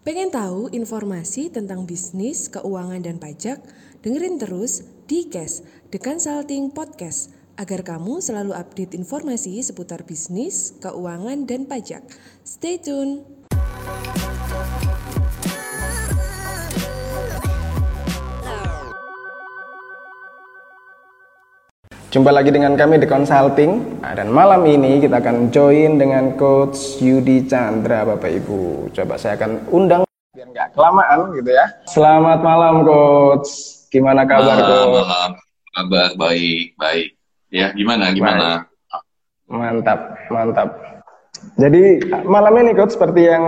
Pengen 0.00 0.32
tahu 0.32 0.72
informasi 0.72 1.52
tentang 1.52 1.84
bisnis, 1.84 2.48
keuangan, 2.48 3.04
dan 3.04 3.20
pajak? 3.20 3.60
Dengerin 4.00 4.40
terus 4.40 4.80
di 5.04 5.28
Cash, 5.28 5.60
The 5.92 6.00
Consulting 6.00 6.72
Podcast, 6.72 7.36
agar 7.60 7.84
kamu 7.84 8.24
selalu 8.24 8.56
update 8.56 8.96
informasi 8.96 9.60
seputar 9.60 10.08
bisnis, 10.08 10.72
keuangan, 10.80 11.44
dan 11.44 11.68
pajak. 11.68 12.00
Stay 12.48 12.80
tune! 12.80 13.39
Jumpa 22.10 22.34
lagi 22.34 22.50
dengan 22.50 22.74
kami 22.74 22.98
di 22.98 23.06
Consulting 23.06 24.02
Nah, 24.02 24.18
dan 24.18 24.34
malam 24.34 24.66
ini 24.66 24.98
kita 24.98 25.22
akan 25.22 25.54
join 25.54 25.94
dengan 25.94 26.34
Coach 26.34 26.98
Yudi 26.98 27.46
Chandra 27.46 28.02
Bapak 28.02 28.34
Ibu. 28.34 28.90
Coba 28.90 29.14
saya 29.14 29.38
akan 29.38 29.70
undang 29.70 30.02
biar 30.34 30.50
nggak 30.50 30.74
kelamaan 30.74 31.30
gitu 31.38 31.54
ya. 31.54 31.70
Selamat 31.86 32.42
malam 32.42 32.82
Coach. 32.82 33.46
Gimana 33.94 34.26
kabar 34.26 34.58
Malam, 34.58 34.66
Coach? 34.66 35.06
malam. 35.06 35.30
Kabar 35.70 36.08
baik, 36.18 36.74
baik. 36.82 37.08
Ya, 37.46 37.70
gimana, 37.78 38.10
gimana? 38.10 38.66
Mantap, 39.46 40.18
mantap. 40.34 40.68
Jadi 41.62 42.10
malam 42.26 42.58
ini 42.58 42.74
Coach 42.74 42.98
seperti 42.98 43.30
yang 43.30 43.44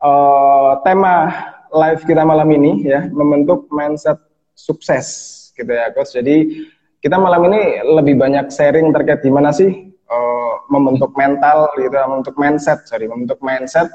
eh, 0.00 0.70
tema 0.88 1.36
live 1.68 2.00
kita 2.08 2.24
malam 2.24 2.48
ini 2.48 2.80
ya 2.80 3.04
membentuk 3.12 3.68
mindset 3.68 4.16
sukses 4.56 5.04
gitu 5.52 5.68
ya 5.68 5.92
Coach. 5.92 6.16
Jadi 6.16 6.64
kita 6.98 7.16
malam 7.18 7.46
ini 7.50 7.82
lebih 7.82 8.18
banyak 8.18 8.50
sharing 8.50 8.90
terkait 8.90 9.22
gimana 9.22 9.54
sih 9.54 9.70
eh, 9.94 10.54
membentuk 10.68 11.14
mental 11.14 11.70
gitu, 11.78 11.94
membentuk 11.94 12.34
mindset, 12.34 12.82
sorry, 12.90 13.06
membentuk 13.06 13.38
mindset 13.38 13.86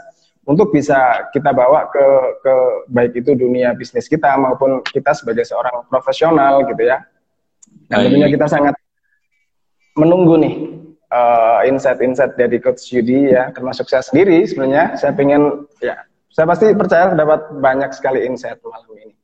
untuk 0.44 0.76
bisa 0.76 1.32
kita 1.32 1.56
bawa 1.56 1.88
ke 1.88 2.06
ke 2.44 2.54
baik 2.92 3.14
itu 3.24 3.32
dunia 3.36 3.72
bisnis 3.76 4.12
kita 4.12 4.36
maupun 4.36 4.84
kita 4.84 5.16
sebagai 5.16 5.48
seorang 5.48 5.88
profesional 5.88 6.68
gitu 6.68 6.84
ya. 6.84 7.00
Dan 7.88 8.08
tentunya 8.08 8.28
kita 8.32 8.48
sangat 8.48 8.76
menunggu 10.00 10.40
nih 10.40 10.56
eh, 11.12 11.60
insight-insight 11.68 12.40
dari 12.40 12.60
Coach 12.64 12.88
Yudi 12.92 13.36
ya, 13.36 13.52
termasuk 13.52 13.88
saya 13.92 14.04
sendiri 14.04 14.44
sebenarnya. 14.48 14.96
Saya 14.96 15.12
pengen 15.12 15.68
ya, 15.84 16.08
saya 16.32 16.48
pasti 16.48 16.72
percaya 16.72 17.12
dapat 17.12 17.52
banyak 17.60 17.92
sekali 17.92 18.24
insight 18.24 18.60
malam 18.64 18.96
ini. 18.96 19.16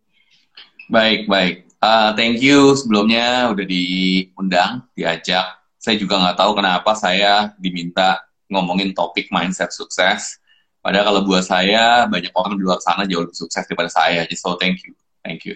Baik, 0.89 1.29
baik. 1.29 1.68
Uh, 1.79 2.11
thank 2.19 2.43
you 2.43 2.75
sebelumnya 2.75 3.47
udah 3.55 3.63
diundang, 3.63 4.83
diajak. 4.91 5.47
Saya 5.79 5.95
juga 5.95 6.19
nggak 6.19 6.35
tahu 6.35 6.51
kenapa 6.59 6.91
saya 6.91 7.55
diminta 7.55 8.19
ngomongin 8.51 8.91
topik 8.91 9.31
mindset 9.31 9.71
sukses. 9.71 10.43
Padahal 10.83 11.11
kalau 11.11 11.21
buat 11.23 11.43
saya, 11.47 12.03
banyak 12.07 12.35
orang 12.35 12.59
di 12.59 12.63
luar 12.67 12.83
sana 12.83 13.07
jauh 13.07 13.23
lebih 13.23 13.35
sukses 13.35 13.63
daripada 13.63 13.87
saya. 13.87 14.27
Jadi 14.27 14.35
so 14.35 14.59
thank 14.59 14.83
you. 14.83 14.91
Thank 15.23 15.47
you. 15.47 15.55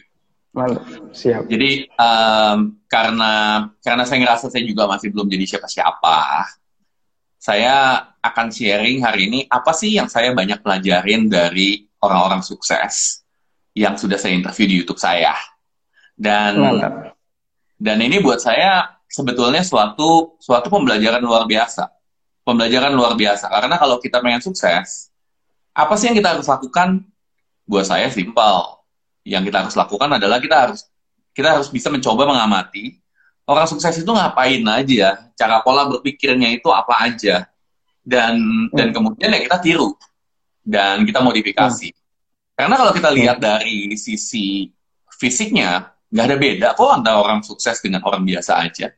Mantap, 0.54 0.86
siap. 1.12 1.50
Jadi 1.50 1.90
um, 1.98 2.78
karena 2.86 3.34
karena 3.82 4.04
saya 4.06 4.22
ngerasa 4.22 4.54
saya 4.54 4.64
juga 4.64 4.86
masih 4.86 5.10
belum 5.10 5.26
jadi 5.26 5.58
siapa-siapa, 5.58 6.46
saya 7.42 8.00
akan 8.24 8.48
sharing 8.54 9.04
hari 9.04 9.28
ini 9.28 9.40
apa 9.50 9.76
sih 9.76 9.98
yang 9.98 10.08
saya 10.08 10.32
banyak 10.32 10.62
pelajarin 10.64 11.28
dari 11.28 11.90
orang-orang 12.00 12.46
sukses 12.46 13.26
yang 13.74 13.98
sudah 14.00 14.16
saya 14.16 14.38
interview 14.38 14.70
di 14.70 14.76
YouTube 14.80 15.02
saya. 15.02 15.34
Dan 16.14 16.62
Mantap. 16.62 17.18
dan 17.82 17.98
ini 18.00 18.22
buat 18.22 18.38
saya 18.38 19.02
sebetulnya 19.10 19.66
suatu 19.66 20.38
suatu 20.38 20.68
pembelajaran 20.70 21.22
luar 21.22 21.50
biasa. 21.50 21.90
Pembelajaran 22.44 22.92
luar 22.92 23.16
biasa 23.16 23.48
karena 23.48 23.80
kalau 23.80 23.98
kita 24.04 24.20
pengen 24.20 24.44
sukses, 24.44 25.10
apa 25.72 25.94
sih 25.96 26.12
yang 26.12 26.18
kita 26.20 26.36
harus 26.36 26.46
lakukan? 26.46 27.02
Buat 27.64 27.88
saya 27.88 28.12
simpel. 28.12 28.84
Yang 29.24 29.48
kita 29.48 29.58
harus 29.64 29.76
lakukan 29.80 30.10
adalah 30.20 30.44
kita 30.44 30.68
harus 30.68 30.84
kita 31.32 31.56
harus 31.56 31.72
bisa 31.72 31.88
mencoba 31.88 32.28
mengamati 32.28 33.04
orang 33.48 33.68
sukses 33.68 34.00
itu 34.00 34.12
ngapain 34.12 34.64
aja, 34.64 35.32
cara 35.36 35.60
pola 35.64 35.88
berpikirnya 35.88 36.52
itu 36.52 36.68
apa 36.72 37.12
aja. 37.12 37.48
Dan 38.04 38.68
dan 38.76 38.92
kemudian 38.92 39.32
ya 39.32 39.40
kita 39.40 39.58
tiru 39.64 39.96
dan 40.64 41.08
kita 41.08 41.24
modifikasi. 41.24 41.96
Karena 42.54 42.76
kalau 42.76 42.92
kita 42.92 43.10
lihat 43.16 43.40
dari 43.40 43.96
sisi 43.96 44.68
fisiknya, 45.16 45.93
nggak 46.14 46.26
ada 46.30 46.38
beda 46.38 46.68
kok 46.78 46.90
antara 46.94 47.18
orang 47.18 47.42
sukses 47.42 47.82
dengan 47.82 48.06
orang 48.06 48.22
biasa 48.22 48.62
aja. 48.62 48.94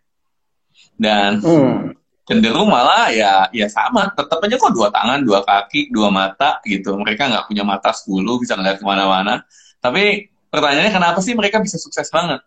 Dan 0.96 1.40
Hmm. 1.40 1.96
cenderung 2.26 2.74
malah 2.74 3.14
ya 3.14 3.46
ya 3.53 3.70
sama 3.70 4.09
tetap 4.09 4.42
aja 4.42 4.58
kok 4.58 4.74
dua 4.74 4.90
tangan 4.90 5.22
dua 5.22 5.46
kaki 5.46 5.94
dua 5.94 6.09
mata 6.09 6.58
gitu 6.66 6.98
mereka 6.98 7.30
nggak 7.30 7.46
punya 7.46 7.62
mata 7.62 7.94
10 7.94 8.42
bisa 8.42 8.58
ngeliat 8.58 8.81
ke 8.81 8.86
mana-mana 8.88 9.46
tapi 9.78 10.34
pertanyaannya 10.50 10.90
kenapa 10.90 11.22
sih 11.22 11.38
mereka 11.38 11.62
bisa 11.62 11.78
sukses 11.78 12.09
banget 12.09 12.42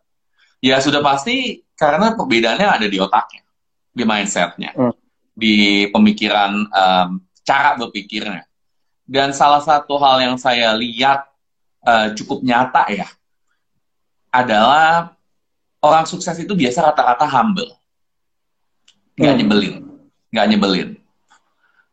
ya 0.59 0.83
sudah 0.83 0.99
pasti 0.99 1.63
karena 1.79 2.11
perbedaannya 2.19 2.67
ada 2.67 2.87
di 2.91 2.99
otaknya 2.99 3.47
di 3.95 4.03
mindsetnya 4.03 4.75
Hmm. 4.75 4.91
di 5.31 5.87
pemikiran 5.95 6.67
em, 6.67 7.09
cara 7.47 7.79
berpikirnya 7.79 8.51
dan 9.07 9.31
salah 9.31 9.63
satu 9.63 9.95
hal 10.03 10.19
yang 10.27 10.35
saya 10.43 10.75
lihat 10.75 11.23
eh, 11.87 12.19
cukup 12.19 12.43
nyata 12.43 12.83
ya 12.91 13.07
adalah 14.29 15.15
orang 15.81 16.05
sukses 16.05 16.37
itu 16.39 16.53
biasa 16.53 16.91
rata-rata 16.93 17.25
humble. 17.27 17.71
Nggak 19.19 19.33
Hmm. 19.35 19.41
nyebelin. 19.43 19.75
Nggak 20.31 20.47
nyebelin. 20.55 20.89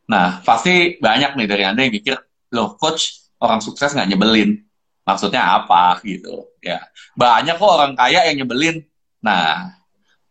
Nah 0.06 0.42
pasti 0.46 1.00
banyak 1.02 1.34
nih 1.34 1.48
dari 1.50 1.64
anda 1.66 1.82
yang 1.82 1.94
mikir 1.94 2.16
loh 2.54 2.78
coach 2.78 3.26
orang 3.42 3.60
sukses 3.62 3.94
nggak 3.94 4.10
nyebelin? 4.14 4.62
Maksudnya 5.06 5.42
apa? 5.62 5.98
Gitu. 6.02 6.50
Ya 6.62 6.82
banyak 7.18 7.58
kok 7.58 7.72
orang 7.72 7.94
kaya 7.98 8.26
yang 8.30 8.46
nyebelin. 8.46 8.86
Nah 9.22 9.74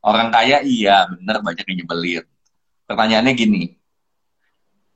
orang 0.04 0.28
kaya 0.30 0.62
iya 0.62 1.06
bener 1.10 1.42
banyak 1.42 1.64
yang 1.66 1.78
nyebelin. 1.82 2.24
Pertanyaannya 2.84 3.32
gini 3.34 3.62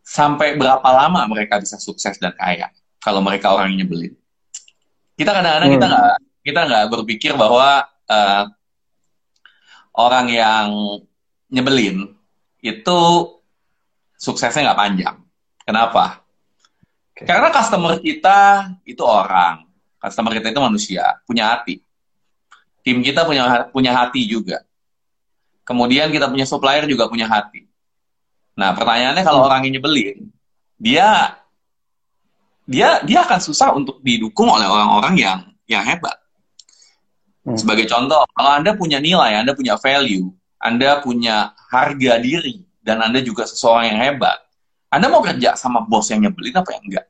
sampai 0.04 0.56
berapa 0.56 0.84
lama 0.88 1.28
mereka 1.28 1.60
bisa 1.60 1.76
sukses 1.76 2.16
dan 2.16 2.32
kaya 2.32 2.72
kalau 2.98 3.20
mereka 3.20 3.52
orang 3.52 3.72
yang 3.74 3.84
nyebelin? 3.84 4.14
Kita 5.18 5.34
kadang-kadang 5.34 5.70
kita 5.74 5.86
Hmm. 5.86 5.94
nggak 5.94 6.16
kita 6.48 6.64
nggak 6.64 6.88
berpikir 6.88 7.36
bahwa 7.36 7.84
eh, 8.08 8.44
orang 9.92 10.26
yang 10.32 10.66
nyebelin 11.52 12.16
itu 12.64 12.98
suksesnya 14.16 14.72
nggak 14.72 14.80
panjang. 14.80 15.16
Kenapa? 15.62 16.24
Oke. 17.12 17.28
Karena 17.28 17.52
customer 17.52 18.00
kita 18.00 18.72
itu 18.88 19.02
orang, 19.04 19.68
customer 20.00 20.32
kita 20.32 20.48
itu 20.50 20.60
manusia, 20.64 21.20
punya 21.28 21.52
hati. 21.52 21.84
Tim 22.80 23.04
kita 23.04 23.28
punya 23.28 23.68
punya 23.68 23.92
hati 23.92 24.24
juga. 24.24 24.64
Kemudian 25.68 26.08
kita 26.08 26.32
punya 26.32 26.48
supplier 26.48 26.88
juga 26.88 27.04
punya 27.12 27.28
hati. 27.28 27.68
Nah, 28.56 28.72
pertanyaannya 28.72 29.20
kalau 29.20 29.44
Hmm. 29.44 29.48
orang 29.52 29.60
yang 29.68 29.76
nyebelin, 29.76 30.32
dia 30.80 31.36
dia 32.64 33.00
dia 33.04 33.18
akan 33.24 33.40
susah 33.40 33.76
untuk 33.76 34.00
didukung 34.00 34.48
oleh 34.48 34.64
orang-orang 34.64 35.14
yang 35.20 35.38
yang 35.68 35.84
hebat. 35.84 36.16
Hmm. 37.48 37.56
Sebagai 37.56 37.88
contoh, 37.88 38.28
kalau 38.36 38.50
Anda 38.60 38.76
punya 38.76 39.00
nilai, 39.00 39.40
Anda 39.40 39.56
punya 39.56 39.80
value, 39.80 40.28
Anda 40.60 41.00
punya 41.00 41.56
harga 41.72 42.20
diri, 42.20 42.60
dan 42.84 43.00
Anda 43.00 43.24
juga 43.24 43.48
seseorang 43.48 43.88
yang 43.88 43.98
hebat, 44.04 44.36
Anda 44.92 45.08
mau 45.08 45.24
kerja 45.24 45.56
sama 45.56 45.80
bos 45.80 46.12
yang 46.12 46.28
nyebelin 46.28 46.60
apa 46.60 46.70
yang 46.76 46.84
enggak? 46.84 47.06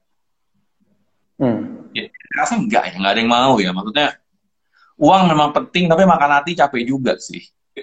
Hmm. 1.43 1.61
Ya, 1.91 2.07
rasa 2.39 2.55
enggak 2.55 2.87
ya, 2.87 2.95
enggak 3.03 3.13
ada 3.19 3.21
yang 3.23 3.33
mau 3.35 3.55
ya. 3.59 3.71
Maksudnya, 3.75 4.15
uang 4.95 5.23
memang 5.27 5.51
penting, 5.51 5.91
tapi 5.91 6.07
makan 6.07 6.31
hati 6.39 6.55
capek 6.55 6.87
juga 6.87 7.19
sih. 7.19 7.43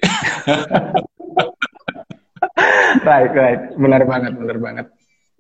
Right, 3.05 3.31
right. 3.35 3.75
Benar 3.75 4.07
banget, 4.07 4.33
benar 4.39 4.57
banget. 4.57 4.85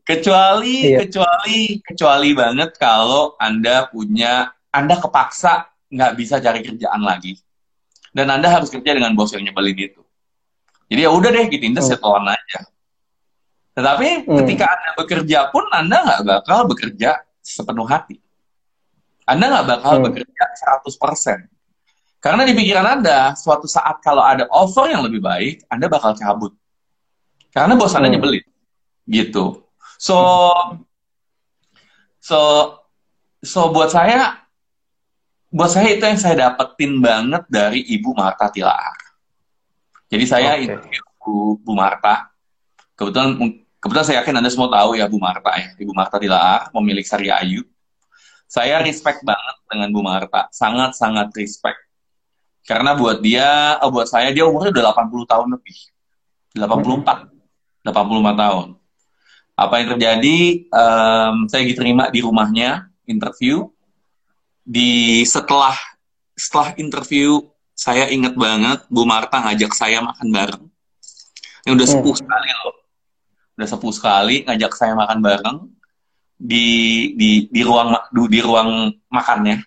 Kecuali, 0.05 0.93
Iya. 0.93 1.07
kecuali, 1.07 1.81
kecuali 1.81 2.29
banget 2.37 2.77
kalau 2.77 3.33
Anda 3.41 3.89
punya, 3.89 4.53
Anda 4.69 4.99
kepaksa 4.99 5.71
nggak 5.95 6.11
bisa 6.19 6.43
cari 6.43 6.59
kerjaan 6.59 6.99
lagi. 6.99 7.39
Dan 8.11 8.27
Anda 8.31 8.51
harus 8.51 8.67
kerja 8.67 8.91
dengan 8.91 9.15
bos 9.15 9.31
yang 9.31 9.43
nyebelin 9.47 9.75
itu. 9.91 10.03
Jadi 10.91 11.01
ya 11.01 11.11
udah 11.11 11.29
deh, 11.31 11.45
gitu, 11.47 11.63
Anda 11.71 11.81
Hmm. 11.81 11.89
setelan 11.95 12.25
aja. 12.35 12.59
Tetapi 13.75 14.07
Hmm. 14.27 14.37
ketika 14.43 14.65
Anda 14.71 14.89
bekerja 14.99 15.39
pun, 15.51 15.63
Anda 15.71 15.97
nggak 16.03 16.21
bakal 16.23 16.59
bekerja 16.67 17.23
sepenuh 17.43 17.87
hati. 17.87 18.19
Anda 19.27 19.51
nggak 19.51 19.65
bakal 19.67 19.93
Hmm. 19.99 20.05
bekerja 20.11 20.43
100%. 20.55 21.47
Karena 22.21 22.41
di 22.47 22.53
pikiran 22.55 23.01
Anda, 23.01 23.35
suatu 23.37 23.69
saat 23.69 24.01
kalau 24.01 24.23
ada 24.23 24.47
offer 24.49 24.89
yang 24.89 25.03
lebih 25.03 25.21
baik, 25.21 25.65
Anda 25.69 25.91
bakal 25.91 26.15
cabut. 26.15 26.53
Karena 27.51 27.75
bos 27.75 27.93
Anda 27.93 28.07
Hmm. 28.09 28.15
nyebelin. 28.17 28.45
Gitu. 29.05 29.45
So, 29.99 30.17
so, 32.21 32.39
so 33.43 33.69
buat 33.73 33.93
saya, 33.93 34.44
buat 35.55 35.71
saya 35.71 35.95
itu 35.95 36.03
yang 36.03 36.19
saya 36.19 36.51
dapetin 36.51 36.99
banget 36.99 37.47
dari 37.47 37.79
Ibu 37.95 38.11
Marta 38.11 38.51
Tilaar. 38.51 38.99
Jadi 40.11 40.25
saya 40.27 40.59
Oke. 40.59 40.67
interview 40.67 41.01
Bu, 41.23 41.55
Bu 41.63 41.71
Marta. 41.71 42.27
Kebetulan 42.99 43.39
kebetulan 43.79 44.05
saya 44.05 44.17
yakin 44.19 44.35
Anda 44.43 44.51
semua 44.51 44.67
tahu 44.67 44.99
ya 44.99 45.07
Bu 45.07 45.15
Marta 45.15 45.55
ya. 45.55 45.71
Ibu 45.79 45.95
Marta 45.95 46.19
Tilaar, 46.19 46.75
pemilik 46.75 47.07
Sari 47.07 47.31
Ayu. 47.31 47.63
Saya 48.51 48.83
respect 48.83 49.23
banget 49.23 49.55
dengan 49.71 49.89
Bu 49.95 50.03
Marta, 50.03 50.51
sangat-sangat 50.51 51.31
respect. 51.39 51.79
Karena 52.67 52.91
buat 52.97 53.23
dia, 53.23 53.79
oh 53.79 53.95
buat 53.95 54.11
saya 54.11 54.35
dia 54.35 54.43
umurnya 54.43 54.75
udah 54.75 54.91
80 54.91 55.23
tahun 55.23 55.47
lebih. 55.55 55.77
84. 56.59 57.31
85 57.87 58.43
tahun. 58.43 58.67
Apa 59.55 59.73
yang 59.79 59.87
terjadi? 59.95 60.39
Um, 60.67 61.35
saya 61.47 61.63
diterima 61.63 62.11
di 62.11 62.19
rumahnya, 62.19 62.91
interview. 63.07 63.71
Di 64.65 65.21
setelah 65.23 65.77
setelah 66.33 66.73
interview, 66.81 67.39
saya 67.77 68.09
inget 68.09 68.33
banget 68.33 68.83
Bu 68.89 69.05
Marta 69.05 69.39
ngajak 69.45 69.71
saya 69.77 70.01
makan 70.01 70.27
bareng. 70.33 70.65
Yang 71.69 71.73
udah 71.77 71.87
sepuh 71.87 72.13
hmm. 72.13 72.21
sekali 72.25 72.49
loh. 72.65 72.75
Udah 73.55 73.67
sepuh 73.69 73.93
sekali 73.93 74.35
ngajak 74.43 74.71
saya 74.73 74.93
makan 74.97 75.19
bareng 75.21 75.57
di 76.35 76.67
di 77.15 77.47
di 77.47 77.61
ruang 77.63 77.95
di 78.11 78.39
ruang 78.43 78.91
makannya 79.07 79.63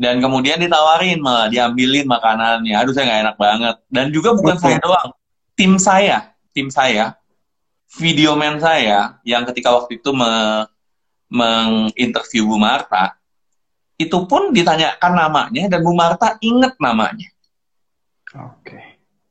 dan 0.00 0.16
kemudian 0.16 0.56
ditawarin 0.56 1.20
malah 1.20 1.52
diambilin 1.52 2.08
makanannya 2.08 2.72
aduh 2.72 2.96
saya 2.96 3.04
nggak 3.04 3.20
enak 3.28 3.36
banget 3.36 3.76
dan 3.92 4.06
juga 4.08 4.32
bukan 4.32 4.56
Betul. 4.56 4.64
saya 4.64 4.76
doang 4.80 5.10
tim 5.52 5.72
saya 5.76 6.18
tim 6.56 6.68
saya 6.72 7.04
video 8.00 8.32
man 8.40 8.56
saya 8.56 9.20
yang 9.28 9.44
ketika 9.44 9.68
waktu 9.76 10.00
itu 10.00 10.08
me, 10.16 10.64
menginterview 11.28 12.48
Bu 12.48 12.56
Marta 12.56 13.19
itu 14.00 14.16
pun 14.24 14.56
ditanyakan 14.56 15.12
namanya 15.12 15.68
dan 15.68 15.84
Bu 15.84 15.92
Marta 15.92 16.40
inget 16.40 16.72
namanya 16.80 17.28
oke 18.32 18.80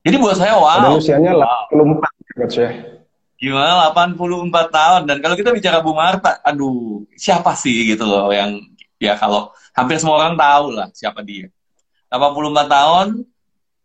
jadi 0.06 0.16
buat 0.22 0.38
saya 0.38 0.54
wow 0.62 0.86
Padahal 0.86 1.02
usianya 1.02 1.34
wow. 1.34 2.06
84 2.38 2.62
ya 2.62 2.70
gimana 3.40 3.90
84 3.96 4.52
tahun 4.70 5.02
dan 5.10 5.18
kalau 5.26 5.34
kita 5.34 5.50
bicara 5.50 5.82
Bu 5.82 5.98
Marta 5.98 6.38
aduh 6.46 7.02
siapa 7.18 7.58
sih 7.58 7.90
gitu 7.96 8.06
loh 8.06 8.30
yang 8.30 8.62
ya 9.00 9.16
kalau 9.16 9.50
hampir 9.74 9.96
semua 9.98 10.20
orang 10.20 10.36
tahu 10.36 10.76
lah 10.76 10.88
siapa 10.92 11.24
dia. 11.24 11.48
84 12.12 12.68
tahun, 12.68 13.08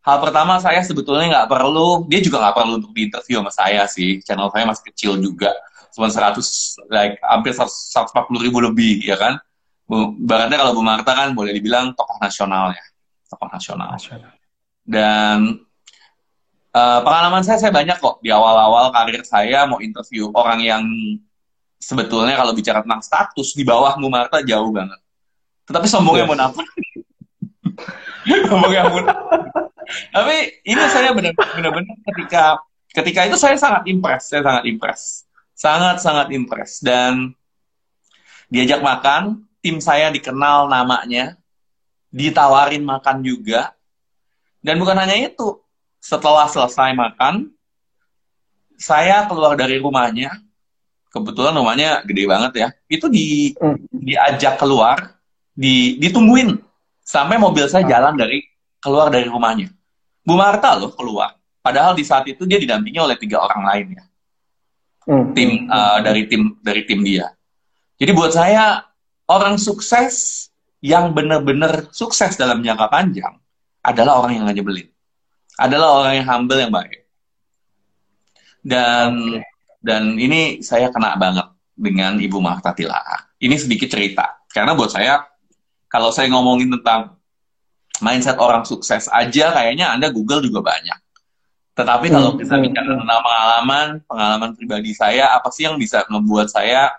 hal 0.02 0.16
pertama 0.18 0.58
saya 0.58 0.80
sebetulnya 0.82 1.26
nggak 1.30 1.48
perlu, 1.48 2.08
dia 2.08 2.20
juga 2.24 2.40
nggak 2.42 2.56
perlu 2.56 2.72
untuk 2.82 2.92
diinterview 2.96 3.38
sama 3.44 3.52
saya 3.52 3.82
sih. 3.86 4.18
Channel 4.24 4.48
saya 4.50 4.64
masih 4.64 4.84
kecil 4.90 5.12
juga, 5.20 5.52
cuma 5.92 6.08
100, 6.08 6.40
like 6.88 7.20
hampir 7.20 7.52
140 7.52 8.44
ribu 8.48 8.58
lebih, 8.64 9.04
ya 9.04 9.14
kan. 9.20 9.36
Baratnya 10.24 10.56
kalau 10.56 10.72
Bu 10.72 10.82
Marta 10.82 11.12
kan 11.12 11.36
boleh 11.36 11.52
dibilang 11.52 11.92
tokoh 11.92 12.16
nasional 12.18 12.72
ya, 12.72 12.84
tokoh 13.28 13.48
nasional. 13.52 13.92
nasional. 13.92 14.32
Dan 14.84 15.60
uh, 16.72 17.00
pengalaman 17.04 17.44
saya 17.44 17.60
saya 17.60 17.72
banyak 17.72 18.00
kok 18.00 18.20
di 18.24 18.32
awal-awal 18.32 18.88
karir 18.92 19.20
saya 19.24 19.68
mau 19.68 19.80
interview 19.84 20.32
orang 20.32 20.60
yang 20.64 20.84
sebetulnya 21.76 22.36
kalau 22.36 22.56
bicara 22.56 22.80
tentang 22.80 23.04
status 23.04 23.52
di 23.52 23.64
bawah 23.64 23.96
Bu 24.00 24.08
Marta 24.08 24.40
jauh 24.40 24.72
banget 24.72 25.04
tetapi 25.64 25.86
sombongnya 25.88 26.24
mau 26.28 26.36
apa? 26.48 26.62
sombongnya 28.48 28.82
mau 28.88 29.00
Tapi 29.84 30.36
ini 30.64 30.82
saya 30.88 31.12
benar-benar 31.12 31.96
ketika 32.12 32.60
ketika 32.92 33.20
itu 33.28 33.36
saya 33.36 33.56
sangat 33.56 33.84
impress, 33.88 34.32
saya 34.32 34.42
sangat 34.44 34.64
impress. 34.68 35.02
Sangat 35.54 35.96
sangat 36.00 36.26
impress 36.32 36.82
dan 36.82 37.36
diajak 38.48 38.80
makan, 38.80 39.44
tim 39.64 39.80
saya 39.80 40.12
dikenal 40.12 40.68
namanya, 40.68 41.40
ditawarin 42.12 42.84
makan 42.84 43.24
juga. 43.24 43.72
Dan 44.60 44.76
bukan 44.76 45.00
hanya 45.00 45.16
itu, 45.16 45.56
setelah 46.04 46.44
selesai 46.44 46.92
makan, 46.92 47.48
saya 48.76 49.24
keluar 49.24 49.56
dari 49.56 49.80
rumahnya, 49.80 50.36
kebetulan 51.08 51.56
rumahnya 51.56 52.04
gede 52.04 52.24
banget 52.28 52.52
ya, 52.60 52.68
itu 52.92 53.08
di, 53.08 53.56
hmm. 53.56 53.88
diajak 54.04 54.60
keluar 54.60 55.16
di 55.56 55.96
ditungguin 55.96 56.60
sampai 57.00 57.40
mobil 57.40 57.64
saya 57.70 57.88
jalan 57.88 58.20
dari 58.20 58.44
keluar 58.84 59.08
dari 59.08 59.24
rumahnya. 59.24 59.72
Bu 60.20 60.36
Marta 60.36 60.76
loh 60.76 60.92
keluar. 60.92 61.40
Padahal 61.64 61.96
di 61.96 62.04
saat 62.04 62.28
itu 62.28 62.44
dia 62.44 62.60
didampingi 62.60 63.00
oleh 63.00 63.16
tiga 63.16 63.40
orang 63.40 63.62
lain 63.64 63.86
ya. 63.96 64.04
Hmm. 65.08 65.32
Tim 65.32 65.68
uh, 65.68 66.04
dari 66.04 66.28
tim 66.28 66.60
dari 66.60 66.84
tim 66.84 67.00
dia. 67.00 67.32
Jadi 67.96 68.10
buat 68.12 68.32
saya 68.36 68.84
orang 69.28 69.56
sukses 69.56 70.48
yang 70.84 71.16
benar-benar 71.16 71.88
sukses 71.96 72.36
dalam 72.36 72.60
jangka 72.60 72.92
panjang 72.92 73.34
adalah 73.80 74.20
orang 74.20 74.40
yang 74.40 74.44
nyebelin. 74.52 74.88
Adalah 75.56 76.02
orang 76.02 76.12
yang 76.20 76.26
humble 76.28 76.60
yang 76.60 76.72
baik. 76.72 77.08
Dan 78.64 79.10
okay. 79.38 79.44
dan 79.84 80.16
ini 80.16 80.64
saya 80.64 80.88
kena 80.88 81.16
banget 81.16 81.46
dengan 81.76 82.16
Ibu 82.16 82.38
Marta 82.40 82.72
Tilaar. 82.72 83.36
Ini 83.40 83.56
sedikit 83.56 83.92
cerita. 83.92 84.44
Karena 84.48 84.72
buat 84.72 84.92
saya 84.92 85.24
kalau 85.88 86.10
saya 86.10 86.26
ngomongin 86.32 86.74
tentang 86.80 87.16
mindset 88.02 88.40
orang 88.40 88.66
sukses 88.66 89.06
aja, 89.12 89.54
kayaknya 89.54 89.94
Anda 89.94 90.10
Google 90.10 90.42
juga 90.42 90.64
banyak. 90.64 90.98
Tetapi 91.74 92.06
kalau 92.06 92.38
kita 92.38 92.54
bicara 92.58 92.98
tentang 92.98 93.20
pengalaman, 93.22 93.86
pengalaman 94.06 94.50
pribadi 94.54 94.94
saya, 94.94 95.34
apa 95.34 95.50
sih 95.50 95.66
yang 95.66 95.74
bisa 95.78 96.06
membuat 96.06 96.50
saya 96.50 96.90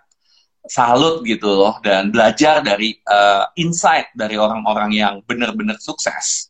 salut 0.66 1.22
gitu 1.26 1.46
loh 1.46 1.78
dan 1.82 2.10
belajar 2.10 2.62
dari 2.62 2.98
uh, 3.06 3.50
insight 3.58 4.10
dari 4.18 4.38
orang-orang 4.38 4.92
yang 4.94 5.14
benar-benar 5.26 5.78
sukses. 5.78 6.50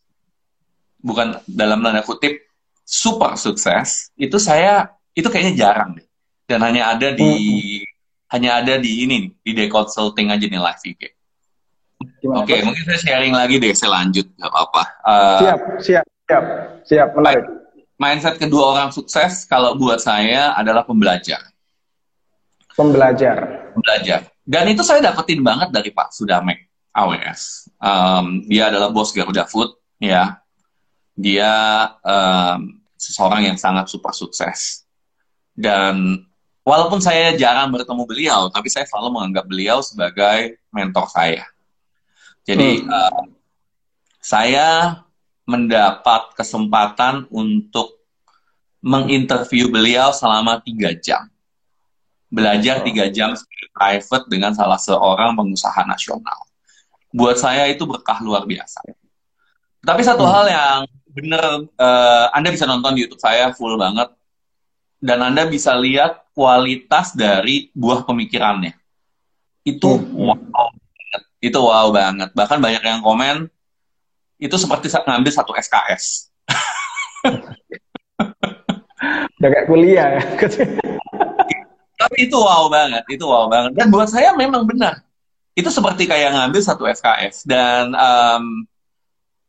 Bukan 1.00 1.44
dalam 1.46 1.86
tanda 1.86 2.02
kutip 2.02 2.46
super 2.82 3.38
sukses, 3.38 4.10
itu 4.18 4.38
saya 4.42 4.90
itu 5.14 5.28
kayaknya 5.30 5.54
jarang 5.68 5.98
deh. 6.00 6.08
Dan 6.46 6.62
hanya 6.62 6.94
ada 6.94 7.14
di 7.14 7.32
hmm. 7.82 8.34
hanya 8.34 8.62
ada 8.62 8.78
di 8.78 9.06
ini 9.06 9.34
di 9.42 9.52
The 9.54 9.70
Consulting 9.70 10.30
aja 10.30 10.46
nih 10.46 10.62
live 10.62 10.84
IG. 10.86 11.02
Oke, 12.26 12.58
okay, 12.58 12.60
mungkin 12.66 12.84
saya 12.90 13.00
sharing 13.02 13.34
lagi 13.34 13.62
deh, 13.62 13.72
saya 13.72 14.02
lanjut, 14.02 14.26
nggak 14.36 14.50
apa-apa. 14.50 14.84
Uh, 15.06 15.40
siap, 15.42 15.60
siap, 15.82 16.06
siap, 16.28 16.46
siap, 16.86 17.10
menarik. 17.14 17.46
Mindset 17.96 18.36
kedua 18.36 18.76
orang 18.76 18.90
sukses 18.92 19.48
kalau 19.48 19.78
buat 19.80 20.04
saya 20.04 20.52
adalah 20.58 20.84
pembelajar. 20.84 21.40
Pembelajar. 22.76 23.72
Pembelajar. 23.74 24.30
Dan 24.46 24.70
itu 24.70 24.84
saya 24.86 25.02
dapetin 25.02 25.42
banget 25.42 25.74
dari 25.74 25.90
Pak 25.90 26.14
Sudamek 26.14 26.70
AWS. 26.94 27.72
Um, 27.82 28.46
dia 28.46 28.70
adalah 28.70 28.92
bos 28.92 29.16
Garuda 29.16 29.48
Food, 29.50 29.74
ya. 29.98 30.38
Dia 31.16 31.52
um, 32.04 32.80
seseorang 33.00 33.48
yang 33.48 33.58
sangat 33.58 33.88
super 33.88 34.12
sukses. 34.12 34.84
Dan 35.56 36.28
walaupun 36.68 37.00
saya 37.00 37.34
jarang 37.40 37.72
bertemu 37.72 38.04
beliau, 38.04 38.42
tapi 38.52 38.68
saya 38.68 38.84
selalu 38.86 39.18
menganggap 39.18 39.46
beliau 39.48 39.80
sebagai 39.80 40.60
mentor 40.70 41.08
saya 41.08 41.48
jadi 42.46 42.86
hmm. 42.86 42.90
uh, 42.94 43.24
saya 44.22 45.02
mendapat 45.50 46.34
kesempatan 46.38 47.26
untuk 47.34 47.98
menginterview 48.86 49.74
beliau 49.74 50.14
selama 50.14 50.62
tiga 50.62 50.94
jam. 50.94 51.26
Belajar 52.36 52.84
tiga 52.84 53.08
jam 53.08 53.32
private 53.72 54.28
dengan 54.28 54.52
salah 54.52 54.76
seorang 54.76 55.32
pengusaha 55.40 55.88
nasional. 55.88 56.36
Buat 57.16 57.40
saya 57.40 57.72
itu 57.72 57.88
berkah 57.88 58.20
luar 58.20 58.44
biasa. 58.44 58.84
Tapi 59.80 60.02
satu 60.04 60.28
hmm. 60.28 60.34
hal 60.36 60.46
yang 60.52 60.80
benar 61.16 61.64
uh, 61.80 62.28
Anda 62.36 62.52
bisa 62.52 62.68
nonton 62.68 63.00
di 63.00 63.08
YouTube 63.08 63.24
saya 63.24 63.56
full 63.56 63.80
banget 63.80 64.12
dan 65.00 65.24
Anda 65.24 65.48
bisa 65.48 65.72
lihat 65.80 66.28
kualitas 66.36 67.16
dari 67.16 67.72
buah 67.72 68.04
pemikirannya. 68.04 68.76
Itu 69.64 69.96
hmm. 69.96 70.12
wow 70.20 70.68
itu 71.40 71.60
wow 71.62 71.88
banget. 71.94 72.36
Bahkan 72.36 72.60
banyak 72.60 72.84
yang 72.84 73.00
komen 73.00 73.48
itu 74.36 74.56
seperti 74.60 74.92
ngambil 74.92 75.32
satu 75.32 75.56
SKS. 75.56 76.34
Udah 79.40 79.50
kayak 79.52 79.68
kuliah 79.70 80.20
ya. 80.20 80.24
Itu 82.16 82.38
wow 82.42 82.68
banget, 82.72 83.04
itu 83.12 83.26
wow 83.28 83.46
banget. 83.48 83.72
Dan 83.76 83.92
buat 83.92 84.10
saya 84.10 84.32
memang 84.34 84.64
benar. 84.64 85.04
Itu 85.56 85.72
seperti 85.72 86.08
kayak 86.08 86.36
ngambil 86.36 86.62
satu 86.64 86.84
SKS. 86.88 87.48
Dan 87.48 87.96
um, 87.96 88.68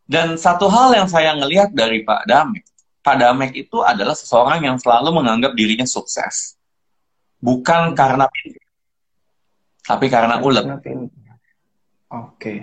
dan 0.06 0.38
satu 0.38 0.70
hal 0.70 0.94
yang 0.94 1.08
saya 1.10 1.34
ngelihat 1.34 1.74
dari 1.74 2.06
Pak 2.06 2.30
Damek, 2.30 2.62
Pak 3.02 3.16
Damek 3.18 3.52
itu 3.58 3.82
adalah 3.82 4.14
seseorang 4.14 4.62
yang 4.62 4.78
selalu 4.78 5.22
menganggap 5.22 5.54
dirinya 5.58 5.86
sukses. 5.86 6.54
Bukan 7.42 7.94
karena 7.98 8.30
pintar, 8.30 8.66
tapi 9.86 10.06
karena 10.10 10.42
ulet. 10.42 10.66
Oke. 10.66 11.10
Okay. 12.10 12.58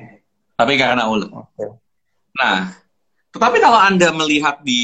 Tapi 0.55 0.73
karena 0.75 1.07
ulet. 1.07 1.31
Oke. 1.31 1.51
Okay. 1.55 1.69
Nah, 2.39 2.71
tetapi 3.31 3.57
kalau 3.59 3.79
Anda 3.79 4.09
melihat 4.15 4.63
di 4.63 4.81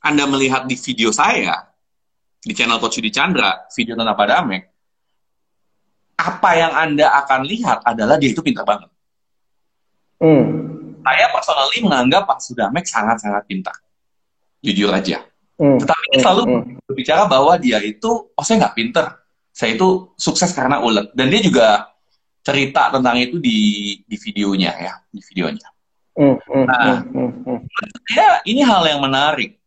Anda 0.00 0.24
melihat 0.24 0.64
di 0.68 0.76
video 0.76 1.12
saya 1.12 1.75
di 2.46 2.54
channel 2.54 2.78
Coach 2.78 3.02
Yudi 3.02 3.10
Chandra, 3.10 3.66
video 3.74 3.98
tentang 3.98 4.14
Padamek, 4.14 4.62
apa 6.14 6.50
yang 6.54 6.72
Anda 6.78 7.10
akan 7.26 7.42
lihat 7.42 7.82
adalah 7.82 8.14
dia 8.22 8.30
itu 8.30 8.38
pintar 8.38 8.62
banget. 8.62 8.86
Hmm. 10.22 10.46
Saya 11.02 11.26
personally 11.34 11.78
menganggap 11.82 12.22
Pak 12.30 12.38
Sudamek 12.38 12.86
sangat-sangat 12.86 13.42
pintar. 13.50 13.74
Jujur 14.62 14.94
aja. 14.94 15.26
Hmm. 15.58 15.82
Tetapi 15.82 16.04
dia 16.14 16.20
selalu 16.22 16.42
hmm. 16.46 16.86
berbicara 16.86 17.26
bahwa 17.26 17.58
dia 17.58 17.82
itu, 17.82 18.30
oh 18.30 18.44
saya 18.46 18.62
nggak 18.62 18.76
pintar. 18.78 19.06
Saya 19.50 19.74
itu 19.74 20.14
sukses 20.14 20.54
karena 20.54 20.78
ulet. 20.78 21.10
Dan 21.18 21.26
dia 21.34 21.42
juga 21.42 21.90
cerita 22.46 22.94
tentang 22.94 23.18
itu 23.18 23.42
di 23.42 23.58
di 24.06 24.16
videonya 24.22 24.72
ya, 24.78 24.94
di 25.10 25.18
videonya. 25.18 25.68
Hmm, 26.16 26.38
hmm, 26.38 26.64
Nah. 26.64 27.02
hmm, 27.02 27.10
hmm, 27.12 27.30
hmm. 27.44 27.58
Ya, 28.14 28.40
ini 28.46 28.62
hal 28.62 28.86
yang 28.86 29.02
menarik. 29.02 29.58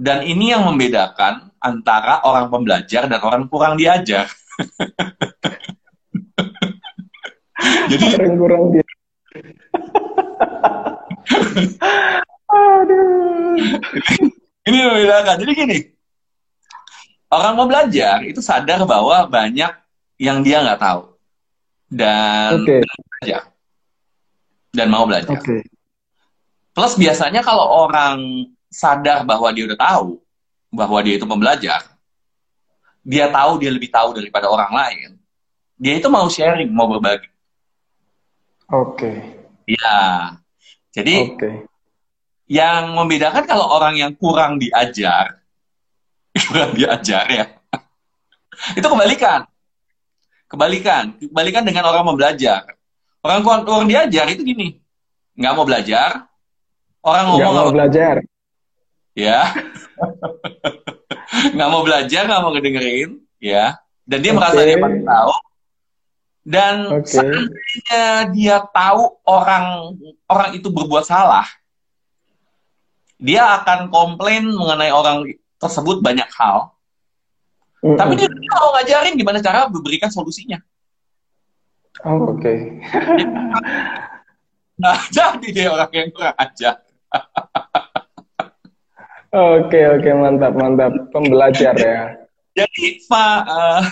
Dan 0.00 0.24
ini 0.24 0.54
yang 0.54 0.64
membedakan 0.64 1.49
antara 1.60 2.24
orang 2.24 2.48
pembelajar 2.48 3.04
dan 3.04 3.20
orang 3.20 3.44
kurang 3.46 3.76
diajar. 3.76 4.26
Jadi 7.90 8.04
Orang 8.16 8.34
kurang 8.40 8.62
dia. 8.72 8.84
Aduh. 12.50 13.54
ini 14.66 14.78
membedakan. 14.80 15.36
Jadi 15.44 15.52
gini, 15.54 15.78
orang 17.30 17.52
mau 17.54 17.68
belajar 17.68 18.24
itu 18.24 18.40
sadar 18.40 18.82
bahwa 18.88 19.28
banyak 19.28 19.70
yang 20.16 20.40
dia 20.40 20.64
nggak 20.64 20.80
tahu 20.80 21.14
dan 21.92 22.64
Oke. 22.64 22.80
belajar 22.82 23.42
dan 24.72 24.86
mau 24.88 25.04
belajar. 25.04 25.36
Oke. 25.36 25.62
Plus 26.70 26.94
biasanya 26.96 27.42
kalau 27.42 27.66
orang 27.86 28.46
sadar 28.70 29.26
bahwa 29.26 29.50
dia 29.50 29.66
udah 29.66 29.78
tahu 29.78 30.22
bahwa 30.70 31.02
dia 31.02 31.18
itu 31.18 31.26
pembelajar, 31.26 31.82
dia 33.02 33.26
tahu 33.26 33.58
dia 33.58 33.70
lebih 33.74 33.90
tahu 33.90 34.14
daripada 34.14 34.46
orang 34.46 34.70
lain, 34.70 35.08
dia 35.74 35.98
itu 35.98 36.06
mau 36.06 36.30
sharing, 36.30 36.70
mau 36.70 36.86
berbagi. 36.86 37.26
Oke. 38.70 39.12
Ya, 39.66 40.34
jadi 40.94 41.34
Oke. 41.34 41.50
yang 42.46 42.94
membedakan 42.94 43.44
kalau 43.46 43.66
orang 43.66 43.98
yang 43.98 44.14
kurang 44.14 44.62
diajar, 44.62 45.42
kurang 46.50 46.78
diajar 46.78 47.24
ya, 47.30 47.44
itu 48.78 48.86
kebalikan. 48.86 49.46
Kebalikan, 50.50 51.14
kebalikan 51.14 51.62
dengan 51.62 51.86
orang 51.86 52.02
mau 52.02 52.18
belajar. 52.18 52.66
Orang 53.22 53.46
kurang, 53.46 53.62
kurang 53.62 53.86
diajar 53.86 54.26
itu 54.26 54.42
gini, 54.42 54.82
nggak 55.38 55.52
mau 55.54 55.62
belajar, 55.62 56.26
orang 57.04 57.22
Nggak 57.26 57.36
ngomong 57.38 57.54
mau 57.54 57.54
nggak 57.54 57.76
belajar. 57.76 58.14
Ya 59.20 59.52
nggak 61.54 61.68
mau 61.70 61.82
belajar 61.84 62.24
nggak 62.24 62.40
mau 62.40 62.50
ngedengerin 62.56 63.20
ya 63.36 63.76
dan 64.08 64.18
dia 64.24 64.32
Oke. 64.32 64.38
merasa 64.40 64.60
dia 64.64 64.78
paling 64.80 65.04
tahu 65.04 65.34
dan 66.40 66.76
Oke. 66.88 67.06
seandainya 67.06 68.04
dia 68.32 68.56
tahu 68.72 69.02
orang 69.28 69.94
orang 70.26 70.50
itu 70.56 70.68
berbuat 70.72 71.04
salah 71.04 71.46
dia 73.20 73.44
akan 73.60 73.92
komplain 73.92 74.48
mengenai 74.48 74.88
orang 74.88 75.28
tersebut 75.60 76.00
banyak 76.00 76.26
hal 76.40 76.72
Mm-mm. 77.84 77.96
tapi 78.00 78.16
dia 78.16 78.28
mau 78.28 78.72
ngajarin 78.80 79.14
gimana 79.16 79.44
cara 79.44 79.68
memberikan 79.68 80.08
solusinya 80.08 80.60
Oh, 82.00 82.32
Oke. 82.32 82.80
nah 84.80 84.96
jadi 85.12 85.48
dia 85.52 85.68
orang 85.68 85.92
yang 85.92 86.08
kurang 86.16 86.32
ajar 86.40 86.80
Oke, 89.30 89.78
oke, 89.86 90.10
mantap, 90.10 90.52
mantap. 90.58 90.92
Pembelajar 91.14 91.74
ya. 91.78 92.18
Jadi 92.50 93.06
Pak, 93.06 93.40
eh, 93.46 93.84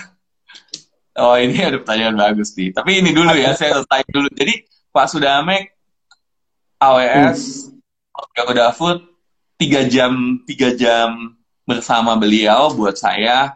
oh 1.23 1.35
ini 1.39 1.55
ada 1.63 1.79
pertanyaan 1.79 2.19
bagus 2.19 2.51
nih. 2.59 2.75
Tapi 2.75 2.99
ini 2.99 3.15
dulu 3.15 3.31
ya, 3.31 3.55
saya 3.55 3.79
selesai 3.79 4.03
dulu. 4.11 4.27
Jadi 4.35 4.67
Pak 4.91 5.07
Sudamek, 5.07 5.71
AWS, 6.75 7.71
Garuda 8.35 8.75
Food, 8.75 8.99
tiga 9.55 9.87
jam 9.87 10.43
tiga 10.43 10.75
jam 10.75 11.39
bersama 11.63 12.19
beliau 12.19 12.75
buat 12.75 12.99
saya 12.99 13.55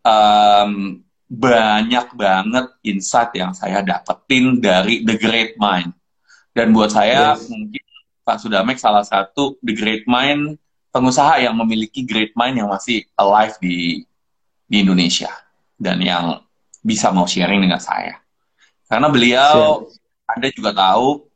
em, 0.00 1.00
banyak 1.28 2.06
banget 2.14 2.66
insight 2.80 3.32
yang 3.36 3.52
saya 3.52 3.84
dapetin 3.84 4.56
dari 4.56 5.04
The 5.04 5.16
Great 5.20 5.60
Mind. 5.60 5.92
Dan 6.54 6.70
buat 6.72 6.94
saya 6.94 7.34
Yes. 7.34 7.50
mungkin 7.50 7.82
Pak 8.24 8.40
Sudamek 8.40 8.80
salah 8.80 9.04
satu 9.04 9.60
The 9.60 9.72
Great 9.76 10.04
Mind 10.08 10.56
pengusaha 10.94 11.42
yang 11.42 11.58
memiliki 11.58 12.06
great 12.06 12.30
mind 12.38 12.62
yang 12.62 12.70
masih 12.70 13.02
alive 13.18 13.58
di 13.58 14.06
di 14.70 14.76
Indonesia 14.78 15.26
dan 15.74 15.98
yang 15.98 16.38
bisa 16.86 17.10
mau 17.10 17.26
sharing 17.26 17.58
dengan 17.58 17.82
saya. 17.82 18.22
Karena 18.86 19.10
beliau 19.10 19.90
Anda 20.30 20.54
juga 20.54 20.70
tahu 20.70 21.26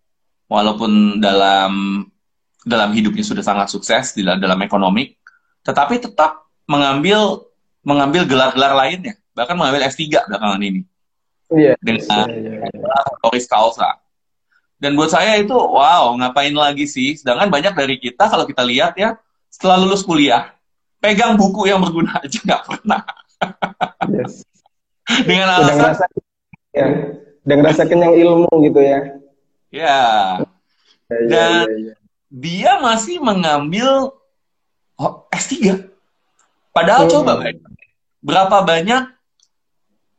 walaupun 0.46 1.18
dalam 1.18 2.06
dalam 2.62 2.90
hidupnya 2.94 3.26
sudah 3.26 3.42
sangat 3.42 3.66
sukses 3.72 4.14
di 4.14 4.22
dalam, 4.22 4.38
dalam 4.38 4.60
ekonomi, 4.62 5.10
tetapi 5.66 5.98
tetap 5.98 6.46
mengambil 6.70 7.42
mengambil 7.82 8.28
gelar-gelar 8.28 8.78
lainnya, 8.78 9.18
bahkan 9.34 9.58
mengambil 9.58 9.88
S3 9.90 10.22
belakangan 10.28 10.62
ini 10.62 10.86
Iya. 11.48 11.80
dengan 11.80 12.28
Iya, 12.28 12.36
iya, 12.36 12.52
iya. 12.68 12.96
Honoris 13.24 13.48
Causa. 13.48 13.96
Dan 14.78 14.94
buat 14.94 15.10
saya 15.10 15.34
itu, 15.36 15.54
wow, 15.54 16.14
ngapain 16.14 16.54
lagi 16.54 16.86
sih? 16.86 17.18
Sedangkan 17.18 17.50
banyak 17.50 17.74
dari 17.74 17.98
kita, 17.98 18.30
kalau 18.30 18.46
kita 18.46 18.62
lihat 18.62 18.94
ya, 18.94 19.18
setelah 19.50 19.82
lulus 19.82 20.06
kuliah, 20.06 20.54
pegang 21.02 21.34
buku 21.34 21.66
yang 21.66 21.82
berguna 21.82 22.14
aja 22.22 22.38
nggak 22.38 22.62
pernah. 22.62 23.02
Yes. 24.06 24.46
Dengan 25.26 25.50
Udah 25.50 25.58
alasan, 25.58 25.76
ngerasa 25.78 26.04
ya, 26.70 26.86
udah 27.42 27.56
ngerasa 27.58 27.82
kenyang 27.86 28.14
ilmu 28.14 28.50
gitu 28.62 28.80
ya. 28.80 28.98
ya, 29.68 30.00
Ya, 31.08 31.16
iya, 31.16 31.26
Dan- 31.26 31.66
iya, 31.66 31.76
iya. 31.80 31.94
dia 32.28 32.72
masih 32.78 33.16
mengambil 33.18 34.12
oh, 34.94 35.12
S3. 35.32 35.88
Padahal 36.70 37.08
Hmm. 37.08 37.12
coba, 37.18 37.32
berapa 38.20 38.56
banyak 38.62 39.02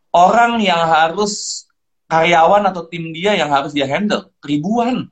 orang 0.10 0.58
yang 0.60 0.82
harus 0.84 1.64
karyawan 2.10 2.66
atau 2.68 2.84
tim 2.90 3.14
dia 3.14 3.38
yang 3.38 3.48
harus 3.48 3.72
dia 3.72 3.86
handle? 3.86 4.34
Ribuan. 4.42 5.08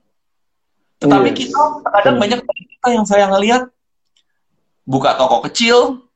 Tetapi 0.98 1.30
Yes. 1.30 1.54
kita 1.54 1.62
kadang 1.94 2.18
Hmm. 2.18 2.24
banyak 2.26 2.40
kita 2.42 2.88
yang 2.90 3.06
saya 3.06 3.30
ngelihat 3.30 3.70
buka 4.82 5.14
toko 5.14 5.46
kecil, 5.46 6.10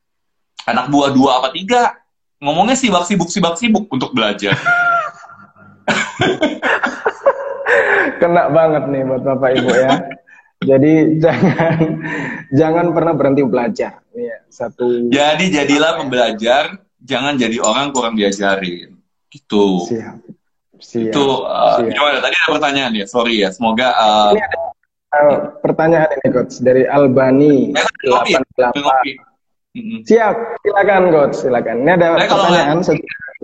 anak 0.65 0.89
buah 0.89 1.13
dua 1.13 1.37
apa 1.37 1.53
tiga, 1.53 2.01
ngomongnya 2.41 2.73
sibuk 2.73 3.05
sibuk 3.05 3.29
sibuk 3.29 3.55
sibuk 3.61 3.85
untuk 3.93 4.09
belajar. 4.11 4.57
Kena 8.21 8.49
banget 8.53 8.83
nih 8.89 9.01
buat 9.05 9.21
Bapak 9.21 9.49
Ibu 9.57 9.69
ya. 9.69 9.91
Jadi 10.61 11.17
jangan 11.17 11.77
jangan 12.53 12.85
pernah 12.93 13.13
berhenti 13.17 13.41
belajar. 13.41 13.97
Ya, 14.13 14.37
satu 14.49 15.09
Jadi 15.09 15.49
jadilah 15.49 15.97
pembelajar, 15.97 16.77
jangan 17.01 17.33
jadi 17.33 17.57
orang 17.61 17.89
kurang 17.89 18.13
diajarin. 18.13 18.93
Gitu. 19.31 19.87
siap. 19.87 20.19
Siap. 20.81 21.13
Itu 21.13 21.45
uh, 21.45 21.77
siap. 21.79 21.93
gimana? 21.93 22.17
Tadi 22.19 22.35
ada 22.35 22.49
pertanyaan 22.49 22.91
ya, 22.97 23.05
sorry 23.05 23.35
ya. 23.39 23.49
Semoga 23.53 23.93
uh, 23.93 24.31
Ini 24.33 24.41
ada 24.41 24.59
uh, 25.13 25.37
pertanyaan 25.61 26.09
ini 26.17 26.27
coach 26.33 26.57
dari 26.59 26.83
Albani 26.89 27.71
saya 27.77 27.85
sambil 27.85 28.07
ngopi, 28.09 28.31
sambil 28.33 28.81
88. 28.81 28.85
ngopi. 28.85 29.11
Mm-mm. 29.71 29.99
Siap, 30.03 30.35
silakan 30.67 31.03
coach, 31.15 31.35
silakan. 31.39 31.75
Ini 31.85 31.91
ada 31.95 32.07
Saya 32.19 32.27
pertanyaan 32.27 32.77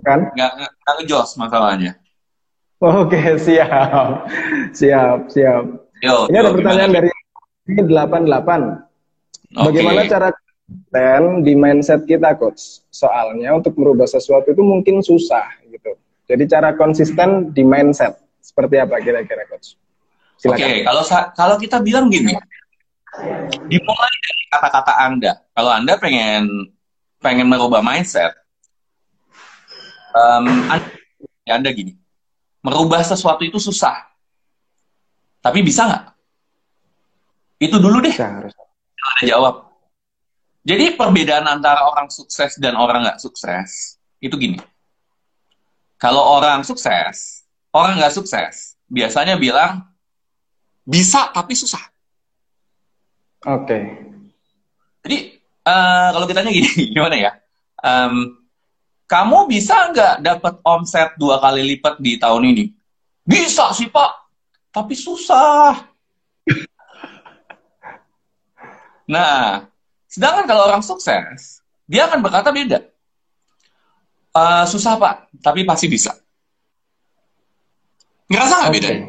kan? 0.03 0.20
Nggak 0.34 0.51
nggak 0.60 0.94
ngejos 1.01 1.29
masalahnya. 1.39 1.91
Oke, 2.77 3.22
siap. 3.41 4.29
Siap, 4.70 5.17
siap. 5.34 5.63
Yo, 5.98 6.29
Ini 6.29 6.38
yo, 6.38 6.41
ada 6.46 6.51
pertanyaan 6.53 6.89
gimana? 6.94 6.98
dari 7.01 7.10
ini 7.67 7.82
88. 7.82 9.58
Oke. 9.58 9.65
Bagaimana 9.65 10.01
cara 10.06 10.29
konsisten 10.29 11.24
di 11.41 11.53
mindset 11.58 12.01
kita, 12.06 12.38
coach? 12.38 12.86
Soalnya 12.94 13.56
untuk 13.58 13.74
merubah 13.79 14.06
sesuatu 14.06 14.53
itu 14.53 14.62
mungkin 14.62 15.01
susah 15.01 15.48
gitu. 15.72 15.98
Jadi 16.27 16.43
cara 16.51 16.75
konsisten 16.75 17.55
di 17.55 17.63
mindset 17.63 18.19
seperti 18.43 18.75
apa 18.84 19.00
kira-kira, 19.00 19.48
coach? 19.48 19.79
Oke, 20.43 20.60
Silakan. 20.60 20.86
kalau 20.86 21.03
kalau 21.34 21.55
kita 21.57 21.77
bilang 21.81 22.12
gini, 22.12 22.36
dimulai 23.72 24.15
dari 24.22 24.43
kata-kata 24.51 24.93
Anda. 25.07 25.34
Kalau 25.55 25.72
Anda 25.72 25.93
pengen 25.98 26.46
pengen 27.17 27.48
merubah 27.50 27.81
mindset, 27.81 28.36
em, 30.13 30.46
anda, 30.69 30.88
ya 31.48 31.57
Anda 31.57 31.74
gini, 31.74 31.98
merubah 32.62 33.01
sesuatu 33.01 33.41
itu 33.41 33.57
susah, 33.57 33.98
tapi 35.41 35.65
bisa 35.65 35.89
nggak? 35.89 36.05
Itu 37.57 37.81
dulu 37.81 38.03
deh, 38.05 38.13
Bisa 38.13 38.29
harus. 38.29 38.53
Anda 39.17 39.24
jawab. 39.25 39.55
Jadi 40.67 41.00
perbedaan 41.00 41.48
antara 41.48 41.88
orang 41.88 42.12
sukses 42.12 42.60
dan 42.60 42.75
orang 42.75 43.07
nggak 43.07 43.24
sukses 43.24 43.98
itu 44.19 44.36
gini. 44.36 44.60
Kalau 45.98 46.22
orang 46.38 46.62
sukses, 46.62 47.42
orang 47.74 47.98
nggak 47.98 48.13
sukses 48.13 48.77
biasanya 48.86 49.36
bilang 49.36 49.82
bisa 50.86 51.34
tapi 51.34 51.58
susah. 51.58 51.82
Oke. 53.50 53.77
Jadi 55.01 55.18
eh, 55.42 56.08
kalau 56.13 56.25
ditanya 56.30 56.54
gini, 56.54 56.70
gimana 56.94 57.16
ya? 57.18 57.32
Em, 57.82 58.38
kamu 59.10 59.50
bisa 59.50 59.89
nggak 59.89 60.16
dapat 60.22 60.54
omset 60.63 61.18
dua 61.18 61.42
kali 61.42 61.66
lipat 61.75 61.98
di 61.98 62.22
tahun 62.22 62.56
ini? 62.56 62.66
Bisa 63.27 63.74
sih 63.75 63.92
pak, 63.92 64.12
tapi 64.72 64.94
susah. 64.96 65.75
Nah, 69.08 69.63
sedangkan 70.12 70.44
kalau 70.44 70.68
orang 70.68 70.84
sukses, 70.84 71.63
dia 71.88 72.12
akan 72.12 72.20
berkata 72.20 72.51
beda. 72.51 72.84
Eh, 74.38 74.63
susah 74.70 74.94
pak, 75.01 75.34
tapi 75.41 75.65
pasti 75.65 75.89
bisa. 75.89 76.13
Ngerasa 78.29 78.53
nggak 78.62 78.72
Oke. 78.72 78.77
bedanya? 78.77 79.06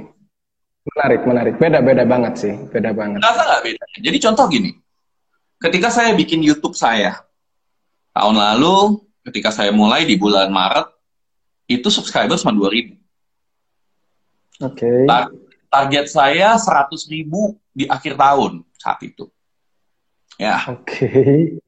Menarik, 0.88 1.20
menarik. 1.28 1.54
Beda-beda 1.61 2.04
banget 2.08 2.35
sih, 2.40 2.54
beda 2.73 2.97
banget. 2.97 3.20
Ngerasa 3.20 3.40
nggak 3.44 3.62
bedanya? 3.66 3.99
Jadi 4.00 4.18
contoh 4.25 4.44
gini, 4.49 4.70
ketika 5.61 5.88
saya 5.92 6.16
bikin 6.16 6.40
YouTube 6.40 6.73
saya 6.73 7.20
tahun 8.16 8.40
lalu, 8.40 9.04
ketika 9.28 9.52
saya 9.52 9.68
mulai 9.75 10.08
di 10.08 10.16
bulan 10.16 10.49
Maret, 10.49 10.88
itu 11.68 11.92
subscriber 11.92 12.40
cuma 12.40 12.56
2000. 12.56 12.97
Oke. 14.64 15.04
Tar- 15.04 15.35
target 15.68 16.06
saya 16.08 16.56
100 16.56 17.04
ribu 17.12 17.61
di 17.76 17.85
akhir 17.85 18.16
tahun 18.16 18.64
saat 18.80 19.04
itu. 19.04 19.28
Ya, 20.40 20.62
Oke. 20.70 21.58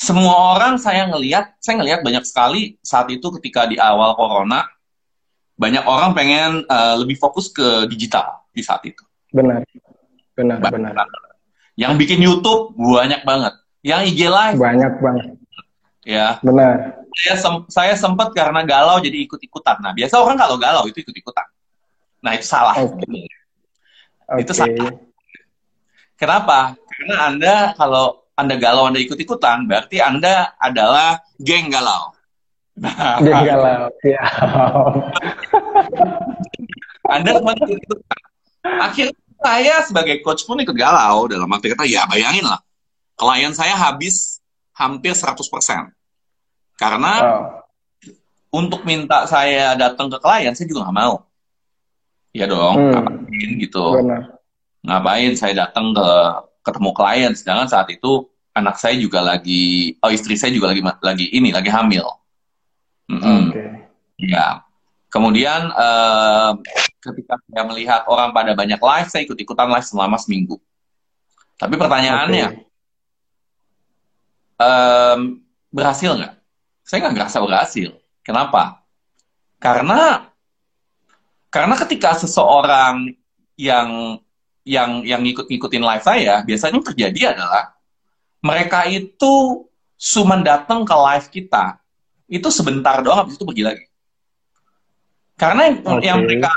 Semua 0.00 0.56
orang 0.56 0.80
saya 0.80 1.04
ngelihat, 1.12 1.60
saya 1.60 1.76
ngelihat 1.76 2.00
banyak 2.00 2.24
sekali 2.24 2.80
saat 2.80 3.12
itu 3.12 3.28
ketika 3.36 3.68
di 3.68 3.76
awal 3.76 4.16
corona, 4.16 4.64
banyak 5.60 5.84
orang 5.84 6.16
pengen 6.16 6.64
eh, 6.64 6.94
lebih 6.96 7.20
fokus 7.20 7.52
ke 7.52 7.84
digital 7.84 8.40
di 8.48 8.64
saat 8.64 8.80
itu. 8.88 9.04
Benar. 9.28 9.60
Benar, 10.32 10.56
Banyak 10.56 10.72
benar. 10.72 10.92
banget. 10.96 11.20
Yang 11.76 11.92
bikin 12.00 12.20
YouTube 12.24 12.72
banyak 12.72 13.20
banget. 13.28 13.54
Yang 13.84 14.00
IG 14.08 14.20
live 14.28 14.56
Banyak 14.56 14.92
banget. 15.04 15.26
ya. 16.00 16.40
Benar. 16.40 17.04
Saya 17.12 17.34
sem- 17.36 17.66
saya 17.68 17.94
sempat 17.94 18.32
karena 18.32 18.64
galau 18.64 18.96
jadi 19.04 19.20
ikut-ikutan. 19.28 19.84
Nah, 19.84 19.92
biasa 19.92 20.16
orang 20.16 20.40
kalau 20.40 20.56
galau 20.56 20.88
itu 20.88 21.04
ikut-ikutan. 21.04 21.44
Nah, 22.24 22.32
itu 22.32 22.46
salah. 22.48 22.72
Oke. 22.80 23.04
Itu 24.40 24.52
Oke. 24.52 24.56
salah. 24.56 24.96
Kenapa? 26.16 26.76
Karena 26.88 27.16
Anda 27.28 27.54
kalau 27.76 28.19
Anda 28.40 28.56
galau 28.56 28.88
Anda 28.88 28.98
ikut-ikutan, 28.98 29.68
berarti 29.68 30.00
Anda 30.00 30.56
adalah 30.56 31.20
geng 31.36 31.68
galau. 31.68 32.16
Nah, 32.80 33.20
Geng 33.24 33.44
galau. 33.44 33.92
Ya. 34.00 34.20
Anda 37.10 37.30
cuma 37.36 37.52
ikut-ikutan. 37.56 38.20
Akhirnya 38.60 39.16
saya 39.40 39.74
sebagai 39.84 40.20
coach 40.20 40.44
pun 40.44 40.60
ikut 40.60 40.76
galau 40.76 41.26
dalam 41.26 41.48
arti 41.48 41.72
kata 41.72 41.88
ya 41.88 42.04
bayangin 42.06 42.44
lah. 42.44 42.60
Klien 43.16 43.52
saya 43.52 43.76
habis 43.76 44.40
hampir 44.72 45.12
100%. 45.12 45.92
Karena 46.76 47.12
Wow. 47.20 47.44
untuk 48.64 48.84
minta 48.84 49.28
saya 49.28 49.76
datang 49.76 50.08
ke 50.08 50.16
klien 50.16 50.52
saya 50.56 50.64
juga 50.64 50.88
nggak 50.88 50.96
mau. 50.96 51.14
Ya 52.30 52.46
dong, 52.46 52.78
Hmm. 52.78 52.92
ngapain 52.94 53.50
gitu. 53.58 53.84
Benar. 54.00 54.22
Ngapain 54.80 55.32
saya 55.36 55.54
datang 55.66 55.92
ke 55.92 56.08
ketemu 56.64 56.90
klien 56.94 57.32
sedangkan 57.34 57.68
saat 57.68 57.88
itu 57.90 58.29
anak 58.54 58.76
saya 58.82 58.98
juga 58.98 59.22
lagi 59.22 59.94
oh 60.02 60.10
istri 60.10 60.34
saya 60.34 60.50
juga 60.50 60.74
lagi 60.74 60.82
lagi 60.82 61.26
ini 61.30 61.54
lagi 61.54 61.70
hamil. 61.70 62.06
Mm-mm. 63.10 63.50
Oke. 63.50 63.64
Ya. 64.22 64.62
Kemudian 65.10 65.74
eh, 65.74 66.50
ketika 67.02 67.34
saya 67.50 67.64
melihat 67.66 68.06
orang 68.06 68.30
pada 68.30 68.54
banyak 68.54 68.78
live, 68.78 69.08
saya 69.10 69.26
ikut-ikutan 69.26 69.66
live 69.66 69.86
selama 69.86 70.14
seminggu. 70.20 70.60
Tapi 71.58 71.74
pertanyaannya, 71.74 72.46
Oke. 72.46 72.62
em, 74.62 75.20
berhasil 75.74 76.14
nggak? 76.14 76.34
Saya 76.86 76.98
nggak 77.02 77.14
ngerasa 77.18 77.36
berhasil. 77.42 77.90
Kenapa? 78.22 78.86
Karena 79.58 80.30
karena 81.50 81.74
ketika 81.82 82.14
seseorang 82.14 83.10
yang 83.58 84.22
yang 84.62 85.02
yang 85.02 85.20
ngikut-ngikutin 85.26 85.82
live 85.82 86.04
saya, 86.06 86.46
biasanya 86.46 86.78
terjadi 86.86 87.34
adalah 87.34 87.74
mereka 88.40 88.88
itu 88.88 89.64
cuma 90.00 90.40
datang 90.40 90.84
ke 90.84 90.94
live 90.96 91.28
kita 91.28 91.76
itu 92.30 92.48
sebentar 92.48 93.02
doang 93.04 93.26
habis 93.26 93.36
itu 93.36 93.44
pergi 93.44 93.64
lagi. 93.66 93.84
Karena 95.34 95.68
yang, 95.68 95.76
Oke. 95.82 96.04
yang 96.04 96.18
mereka 96.22 96.52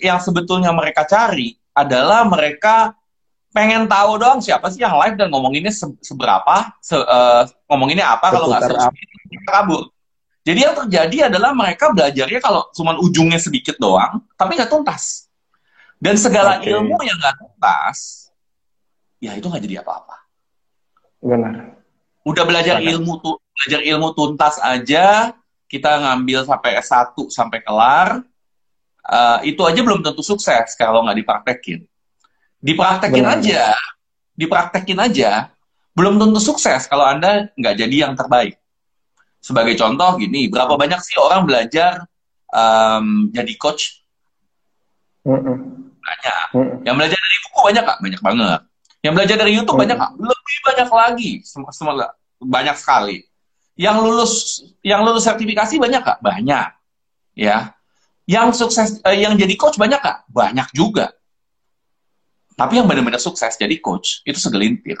yang 0.00 0.18
sebetulnya 0.20 0.70
mereka 0.70 1.02
cari 1.08 1.56
adalah 1.72 2.22
mereka 2.28 2.94
pengen 3.50 3.90
tahu 3.90 4.20
doang 4.20 4.38
siapa 4.38 4.70
sih 4.70 4.78
yang 4.78 4.94
live 4.94 5.18
dan 5.18 5.26
ngomonginnya 5.32 5.74
se- 5.74 5.98
seberapa, 6.04 6.70
se- 6.78 7.00
eh, 7.00 7.42
ngomonginnya 7.66 8.06
apa 8.06 8.30
kalau 8.30 8.46
nggak 8.52 8.92
kabur. 9.48 9.90
Jadi 10.46 10.58
yang 10.62 10.74
terjadi 10.84 11.16
adalah 11.28 11.52
mereka 11.52 11.92
belajarnya 11.92 12.40
kalau 12.40 12.70
cuma 12.72 12.96
ujungnya 12.96 13.36
sedikit 13.36 13.76
doang, 13.76 14.24
tapi 14.38 14.56
nggak 14.56 14.70
tuntas. 14.72 15.28
Dan 16.00 16.16
segala 16.16 16.56
Oke. 16.62 16.72
ilmu 16.72 16.96
yang 17.04 17.18
nggak 17.18 17.36
tuntas, 17.36 18.30
ya 19.20 19.36
itu 19.36 19.44
nggak 19.44 19.62
jadi 19.68 19.84
apa-apa. 19.84 20.16
Benar. 21.20 21.76
Udah 22.24 22.44
belajar 22.44 22.80
Benar. 22.80 22.90
ilmu 22.96 23.12
tuh, 23.20 23.36
belajar 23.56 23.80
ilmu 23.84 24.08
tuntas 24.16 24.56
aja, 24.60 25.36
kita 25.68 26.00
ngambil 26.00 26.44
sampai 26.48 26.70
S1 26.80 27.16
sampai 27.32 27.58
kelar, 27.64 28.24
eh, 29.04 29.38
itu 29.52 29.62
aja 29.64 29.80
belum 29.80 30.00
tentu 30.00 30.20
sukses 30.24 30.76
kalau 30.76 31.04
nggak 31.04 31.18
dipraktekin. 31.20 31.80
Dipraktekin 32.60 33.24
Benar. 33.24 33.40
aja, 33.40 33.64
dipraktekin 34.36 34.98
aja, 35.00 35.52
belum 35.96 36.20
tentu 36.20 36.40
sukses 36.40 36.84
kalau 36.88 37.04
Anda 37.08 37.52
nggak 37.56 37.74
jadi 37.76 37.96
yang 38.08 38.16
terbaik. 38.16 38.60
Sebagai 39.40 39.72
contoh 39.80 40.20
gini, 40.20 40.52
berapa 40.52 40.76
banyak 40.76 41.00
sih 41.00 41.16
orang 41.16 41.48
belajar 41.48 42.04
em, 42.52 43.32
jadi 43.32 43.52
coach? 43.56 44.04
Banyak. 45.24 46.44
Yang 46.84 46.94
belajar 46.96 47.18
dari 47.18 47.38
buku 47.48 47.58
banyak 47.64 47.84
kak? 47.88 47.98
Banyak 48.04 48.20
banget. 48.20 48.60
Yang 49.00 49.12
belajar 49.16 49.36
dari 49.40 49.52
YouTube 49.56 49.76
Hmm. 49.80 49.84
banyak 49.88 49.96
kak? 49.96 50.10
Lebih 50.20 50.58
banyak 50.66 50.88
lagi. 50.92 51.30
Sem- 51.42 51.72
Semua 51.72 52.12
banyak 52.36 52.76
sekali. 52.76 53.24
Yang 53.80 53.96
lulus 54.04 54.32
yang 54.84 55.00
lulus 55.04 55.24
sertifikasi 55.24 55.80
banyak 55.80 56.02
kak? 56.04 56.18
Banyak. 56.20 56.68
Ya. 57.32 57.72
Yang 58.28 58.60
sukses 58.60 59.00
eh, 59.02 59.24
yang 59.24 59.34
jadi 59.40 59.56
coach 59.56 59.80
banyak 59.80 59.98
kak? 59.98 60.28
Banyak 60.28 60.68
juga. 60.76 61.16
Tapi 62.54 62.76
yang 62.76 62.84
benar-benar 62.84 63.18
sukses 63.18 63.56
jadi 63.56 63.72
coach 63.80 64.20
itu 64.28 64.36
segelintir. 64.36 65.00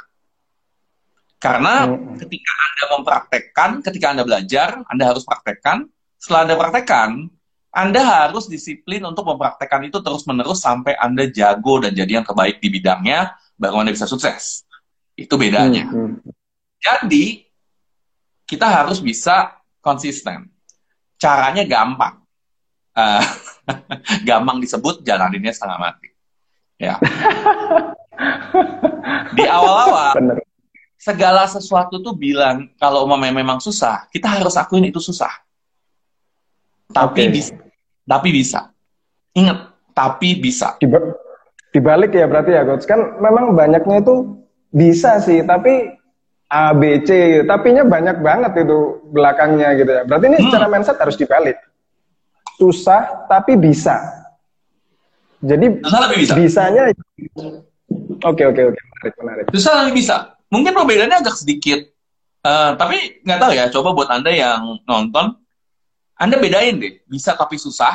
Karena 1.36 1.88
Mm-mm. 1.88 2.16
ketika 2.20 2.52
Anda 2.52 2.84
mempraktekkan, 2.96 3.70
ketika 3.84 4.06
Anda 4.12 4.24
belajar, 4.24 4.80
Anda 4.88 5.04
harus 5.12 5.24
praktekkan. 5.24 5.88
Setelah 6.20 6.48
Anda 6.48 6.56
praktekkan, 6.56 7.28
Anda 7.72 8.00
harus 8.00 8.44
disiplin 8.44 9.00
untuk 9.04 9.24
mempraktekkan 9.24 9.88
itu 9.88 10.00
terus-menerus 10.04 10.60
sampai 10.60 10.96
Anda 11.00 11.28
jago 11.32 11.80
dan 11.80 11.96
jadi 11.96 12.20
yang 12.20 12.26
terbaik 12.28 12.60
di 12.60 12.68
bidangnya, 12.68 13.32
Anda 13.60 13.92
bisa 13.92 14.08
sukses. 14.08 14.64
Itu 15.12 15.36
bedanya. 15.36 15.84
Mm-mm. 15.84 16.24
Jadi, 16.80 17.44
kita 18.48 18.66
harus 18.66 19.04
bisa 19.04 19.60
konsisten. 19.84 20.48
Caranya 21.20 21.62
gampang. 21.68 22.24
Eh, 22.96 23.24
gampang 24.28 24.58
disebut, 24.64 25.04
jalaninnya 25.04 25.52
setengah 25.52 25.78
mati. 25.78 26.08
Ya. 26.80 26.96
Di 29.36 29.44
awal-awal, 29.44 30.40
segala 30.96 31.44
sesuatu 31.48 32.00
tuh 32.00 32.16
bilang 32.16 32.68
kalau 32.80 33.04
memang 33.08 33.60
susah, 33.60 34.08
kita 34.08 34.40
harus 34.40 34.56
akuin 34.56 34.88
itu 34.88 35.00
susah. 35.00 35.30
Tapi 36.90 37.28
Oke. 37.28 37.32
bisa. 37.32 37.54
Tapi 38.04 38.28
bisa. 38.34 38.60
Ingat, 39.36 39.58
tapi 39.94 40.34
bisa. 40.36 40.76
Dibalik 41.70 42.10
ya 42.10 42.26
berarti 42.26 42.50
ya 42.54 42.62
coach 42.66 42.86
kan 42.86 43.18
memang 43.22 43.54
banyaknya 43.54 44.02
itu 44.02 44.42
bisa 44.70 45.22
sih 45.22 45.42
tapi 45.46 45.94
A 46.50 46.74
B 46.74 47.02
C 47.06 47.42
tapinya 47.46 47.86
banyak 47.86 48.18
banget 48.18 48.66
itu 48.66 49.02
belakangnya 49.14 49.78
gitu 49.78 49.90
ya 49.90 50.02
berarti 50.02 50.24
ini 50.30 50.38
Hmm. 50.38 50.46
secara 50.50 50.66
mindset 50.66 50.98
harus 50.98 51.14
dibalik 51.14 51.58
susah 52.58 53.26
tapi 53.30 53.54
bisa 53.54 54.02
jadi 55.40 55.78
Susah 55.80 56.00
tapi 56.04 56.14
bisa. 56.20 56.34
bisanya 56.34 56.82
oke 58.26 58.42
oke 58.44 58.62
oke 58.74 58.80
menarik 58.82 59.14
menarik 59.22 59.44
Susah 59.54 59.72
tapi 59.80 59.92
bisa. 59.94 60.36
Mungkin 60.50 60.74
perbedaannya 60.74 61.22
agak 61.22 61.38
sedikit. 61.38 61.78
Eh, 62.40 62.70
tapi 62.74 63.22
nggak 63.22 63.38
tahu 63.38 63.52
ya, 63.54 63.70
coba 63.70 63.94
buat 63.94 64.10
Anda 64.10 64.34
yang 64.34 64.82
nonton, 64.82 65.38
Anda 66.18 66.42
bedain 66.42 66.74
deh, 66.80 67.06
bisa 67.06 67.38
tapi 67.38 67.54
susah, 67.54 67.94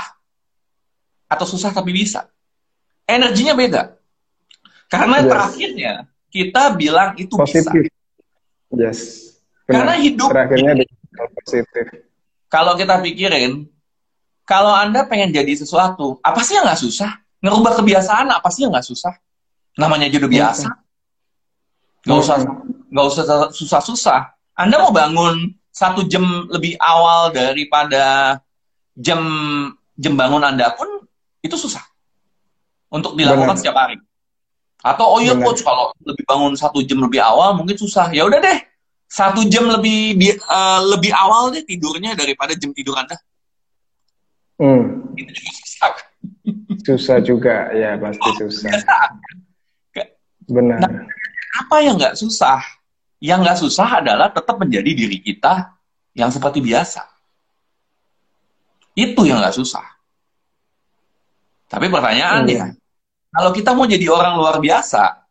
atau 1.28 1.44
susah 1.44 1.76
tapi 1.76 1.92
bisa. 1.92 2.32
Energinya 3.06 3.54
beda. 3.54 3.82
Karena 4.90 5.22
Yes. 5.22 5.30
terakhirnya, 5.30 5.94
kita 6.34 6.64
bilang 6.74 7.10
itu 7.16 7.34
bisa. 7.40 7.70
positif 7.70 7.90
yes 8.76 9.00
Karena 9.66 9.98
hidup, 9.98 10.30
terakhirnya 10.30 10.74
di 10.78 10.86
positif 11.42 11.86
kalau 12.46 12.78
kita 12.78 13.02
pikirin, 13.02 13.66
kalau 14.46 14.70
Anda 14.70 15.10
pengen 15.10 15.34
jadi 15.34 15.50
sesuatu, 15.58 16.22
apa 16.22 16.40
sih 16.46 16.54
yang 16.54 16.70
nggak 16.70 16.78
susah? 16.78 17.12
Ngerubah 17.42 17.82
kebiasaan, 17.82 18.30
apa 18.30 18.48
sih 18.54 18.64
yang 18.64 18.72
nggak 18.72 18.86
susah? 18.86 19.14
Namanya 19.76 20.08
juga 20.08 20.30
biasa. 20.30 20.70
Nggak 22.06 22.20
usah 22.22 22.38
nggak 22.94 23.06
usah 23.10 23.24
susah-susah. 23.52 24.22
Anda 24.54 24.78
mau 24.78 24.94
bangun 24.94 25.58
satu 25.74 26.06
jam 26.06 26.48
lebih 26.48 26.78
awal 26.80 27.34
daripada 27.34 28.38
jam 28.96 29.20
jam 29.98 30.14
bangun 30.16 30.46
Anda 30.46 30.72
pun 30.78 30.88
itu 31.44 31.58
susah 31.58 31.84
untuk 32.92 33.18
dilakukan 33.18 33.56
Benar. 33.56 33.60
setiap 33.60 33.78
hari. 33.78 33.98
Atau 34.86 35.06
oh 35.08 35.20
iya 35.24 35.34
coach 35.34 35.66
kalau 35.66 35.90
lebih 36.06 36.24
bangun 36.30 36.54
satu 36.54 36.82
jam 36.86 37.02
lebih 37.02 37.18
awal 37.22 37.58
mungkin 37.58 37.74
susah. 37.74 38.14
Ya 38.14 38.26
udah 38.26 38.38
deh 38.38 38.60
satu 39.06 39.46
jam 39.48 39.70
lebih 39.70 40.18
bi- 40.18 40.38
eh, 40.42 40.80
lebih 40.92 41.14
awal 41.14 41.54
deh 41.54 41.62
tidurnya 41.64 42.18
daripada 42.18 42.58
jam 42.58 42.74
tidur 42.74 42.98
Anda 42.98 43.18
Hmm. 44.56 45.12
itu 45.20 45.36
juga 45.36 45.52
susah. 45.52 45.92
susah 46.88 47.18
juga 47.20 47.56
ya 47.82 48.00
pasti 48.00 48.30
susah 48.40 48.72
benar 50.48 50.80
Nah, 50.80 50.92
apa 51.60 51.76
yang 51.84 51.98
nggak 52.00 52.16
susah? 52.16 52.62
Yang 53.20 53.40
nggak 53.44 53.58
susah 53.60 53.88
adalah 54.00 54.30
tetap 54.32 54.56
menjadi 54.56 54.92
diri 54.96 55.20
kita 55.20 55.76
yang 56.16 56.30
seperti 56.32 56.62
biasa. 56.62 57.04
Itu 58.96 59.28
yang 59.28 59.42
nggak 59.44 59.56
susah. 59.56 59.84
Tapi 61.66 61.90
pertanyaannya, 61.90 62.56
Iya. 62.56 62.68
kalau 63.34 63.52
kita 63.52 63.74
mau 63.74 63.86
jadi 63.90 64.06
orang 64.10 64.38
luar 64.38 64.62
biasa, 64.62 65.26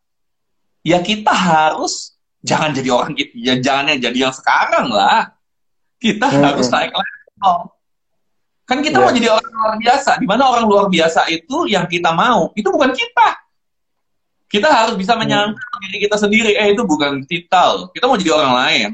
ya 0.82 0.98
kita 1.00 1.30
harus 1.30 2.18
jangan 2.42 2.74
jadi 2.74 2.90
orang 2.92 3.12
kita, 3.14 3.32
ya 3.38 3.54
jangan 3.62 3.94
yang 3.94 4.00
jadi 4.10 4.18
yang 4.28 4.34
sekarang 4.34 4.90
lah. 4.90 5.32
Kita 5.96 6.26
Mm-mm. 6.28 6.44
harus 6.44 6.66
naik 6.68 6.92
level. 6.92 7.56
Kan 8.64 8.78
kita 8.84 8.96
Iya. 8.98 9.04
mau 9.04 9.12
jadi 9.14 9.28
orang 9.32 9.50
luar 9.54 9.74
biasa, 9.80 10.10
di 10.20 10.26
mana 10.26 10.42
orang 10.48 10.64
luar 10.68 10.86
biasa 10.90 11.20
itu 11.32 11.56
yang 11.70 11.86
kita 11.88 12.10
mau, 12.12 12.52
itu 12.52 12.68
bukan 12.68 12.92
kita. 12.92 13.28
Kita 14.50 14.68
harus 14.70 14.94
bisa 14.94 15.18
menyangkal 15.18 15.76
diri 15.82 16.06
kita 16.06 16.14
sendiri, 16.20 16.54
eh 16.54 16.70
itu 16.76 16.86
bukan 16.86 17.26
kita 17.26 17.60
loh. 17.74 17.86
Kita 17.90 18.06
mau 18.06 18.14
jadi 18.14 18.32
orang 18.38 18.54
lain. 18.54 18.90